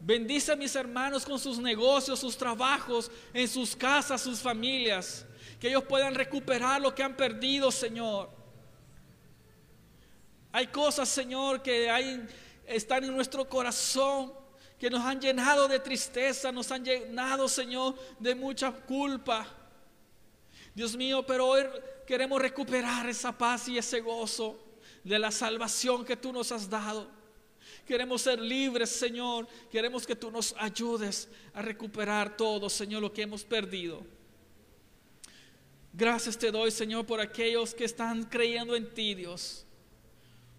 Bendice 0.00 0.50
a 0.50 0.56
mis 0.56 0.74
hermanos 0.74 1.24
con 1.24 1.38
sus 1.38 1.60
negocios, 1.60 2.18
sus 2.18 2.36
trabajos, 2.36 3.12
en 3.32 3.46
sus 3.46 3.76
casas, 3.76 4.20
sus 4.20 4.40
familias. 4.40 5.24
Que 5.60 5.68
ellos 5.68 5.84
puedan 5.84 6.16
recuperar 6.16 6.80
lo 6.80 6.92
que 6.92 7.04
han 7.04 7.16
perdido, 7.16 7.70
Señor. 7.70 8.39
Hay 10.52 10.66
cosas, 10.66 11.08
Señor, 11.08 11.62
que 11.62 11.88
hay, 11.88 12.26
están 12.66 13.04
en 13.04 13.14
nuestro 13.14 13.48
corazón, 13.48 14.32
que 14.78 14.90
nos 14.90 15.04
han 15.04 15.20
llenado 15.20 15.68
de 15.68 15.78
tristeza, 15.78 16.50
nos 16.50 16.72
han 16.72 16.84
llenado, 16.84 17.48
Señor, 17.48 17.94
de 18.18 18.34
mucha 18.34 18.72
culpa. 18.72 19.46
Dios 20.74 20.96
mío, 20.96 21.24
pero 21.24 21.46
hoy 21.46 21.64
queremos 22.06 22.40
recuperar 22.40 23.08
esa 23.08 23.36
paz 23.36 23.68
y 23.68 23.78
ese 23.78 24.00
gozo 24.00 24.58
de 25.04 25.18
la 25.18 25.30
salvación 25.30 26.04
que 26.04 26.16
tú 26.16 26.32
nos 26.32 26.50
has 26.50 26.68
dado. 26.68 27.08
Queremos 27.86 28.22
ser 28.22 28.40
libres, 28.40 28.90
Señor. 28.90 29.46
Queremos 29.70 30.06
que 30.06 30.16
tú 30.16 30.30
nos 30.30 30.54
ayudes 30.58 31.28
a 31.54 31.62
recuperar 31.62 32.36
todo, 32.36 32.68
Señor, 32.68 33.02
lo 33.02 33.12
que 33.12 33.22
hemos 33.22 33.44
perdido. 33.44 34.02
Gracias 35.92 36.38
te 36.38 36.50
doy, 36.50 36.70
Señor, 36.70 37.04
por 37.04 37.20
aquellos 37.20 37.74
que 37.74 37.84
están 37.84 38.24
creyendo 38.24 38.74
en 38.74 38.92
ti, 38.92 39.14
Dios 39.14 39.66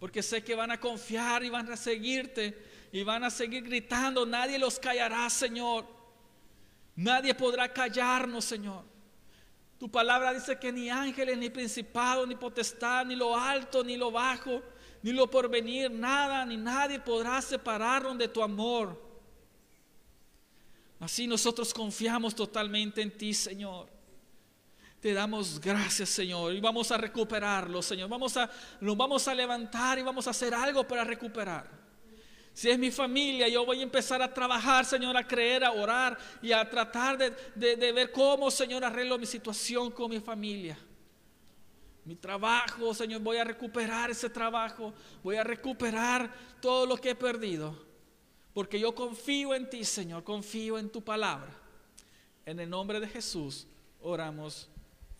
porque 0.01 0.23
sé 0.23 0.43
que 0.43 0.55
van 0.55 0.71
a 0.71 0.79
confiar 0.79 1.43
y 1.43 1.49
van 1.51 1.71
a 1.71 1.77
seguirte 1.77 2.57
y 2.91 3.03
van 3.03 3.23
a 3.23 3.29
seguir 3.29 3.63
gritando. 3.63 4.25
Nadie 4.25 4.57
los 4.57 4.79
callará, 4.79 5.29
Señor. 5.29 5.85
Nadie 6.95 7.35
podrá 7.35 7.71
callarnos, 7.71 8.43
Señor. 8.45 8.83
Tu 9.77 9.91
palabra 9.91 10.33
dice 10.33 10.57
que 10.57 10.71
ni 10.71 10.89
ángeles, 10.89 11.37
ni 11.37 11.51
principados, 11.51 12.27
ni 12.27 12.35
potestad, 12.35 13.05
ni 13.05 13.15
lo 13.15 13.37
alto, 13.37 13.83
ni 13.83 13.95
lo 13.95 14.09
bajo, 14.09 14.63
ni 15.03 15.11
lo 15.11 15.29
porvenir, 15.29 15.91
nada, 15.91 16.47
ni 16.47 16.57
nadie 16.57 16.99
podrá 16.99 17.39
separarnos 17.39 18.17
de 18.17 18.27
tu 18.27 18.41
amor. 18.41 18.99
Así 20.99 21.27
nosotros 21.27 21.71
confiamos 21.75 22.33
totalmente 22.33 23.03
en 23.03 23.15
ti, 23.15 23.35
Señor. 23.35 23.87
Te 25.01 25.13
damos 25.13 25.59
gracias, 25.59 26.09
Señor, 26.09 26.53
y 26.53 26.61
vamos 26.61 26.91
a 26.91 26.97
recuperarlo, 26.97 27.81
Señor. 27.81 28.07
Vamos 28.07 28.37
a, 28.37 28.47
nos 28.79 28.95
vamos 28.95 29.27
a 29.27 29.33
levantar 29.33 29.97
y 29.97 30.03
vamos 30.03 30.27
a 30.27 30.29
hacer 30.29 30.53
algo 30.53 30.87
para 30.87 31.03
recuperar. 31.03 31.67
Si 32.53 32.69
es 32.69 32.77
mi 32.77 32.91
familia, 32.91 33.47
yo 33.47 33.65
voy 33.65 33.79
a 33.79 33.83
empezar 33.83 34.21
a 34.21 34.31
trabajar, 34.31 34.85
Señor, 34.85 35.17
a 35.17 35.27
creer, 35.27 35.63
a 35.63 35.71
orar 35.71 36.15
y 36.39 36.51
a 36.51 36.69
tratar 36.69 37.17
de, 37.17 37.75
de 37.75 37.91
ver 37.91 38.11
cómo, 38.11 38.51
Señor, 38.51 38.85
arreglo 38.85 39.17
mi 39.17 39.25
situación 39.25 39.89
con 39.89 40.11
mi 40.11 40.19
familia. 40.19 40.77
Mi 42.05 42.15
trabajo, 42.15 42.93
Señor, 42.93 43.21
voy 43.21 43.37
a 43.37 43.43
recuperar 43.43 44.11
ese 44.11 44.29
trabajo. 44.29 44.93
Voy 45.23 45.35
a 45.35 45.43
recuperar 45.43 46.31
todo 46.61 46.85
lo 46.85 46.97
que 46.97 47.11
he 47.11 47.15
perdido. 47.15 47.75
Porque 48.53 48.79
yo 48.79 48.93
confío 48.93 49.55
en 49.55 49.67
ti, 49.67 49.83
Señor, 49.83 50.23
confío 50.23 50.77
en 50.77 50.91
tu 50.91 51.01
palabra. 51.03 51.55
En 52.45 52.59
el 52.59 52.69
nombre 52.69 52.99
de 52.99 53.07
Jesús 53.07 53.65
oramos. 53.99 54.69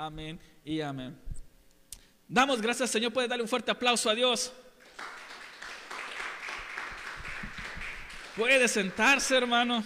Amén 0.01 0.39
y 0.65 0.81
amén. 0.81 1.15
Damos 2.27 2.59
gracias, 2.59 2.89
Señor. 2.89 3.13
Puede 3.13 3.27
darle 3.27 3.43
un 3.43 3.47
fuerte 3.47 3.69
aplauso 3.69 4.09
a 4.09 4.15
Dios. 4.15 4.51
Puede 8.35 8.67
sentarse, 8.67 9.37
hermano. 9.37 9.85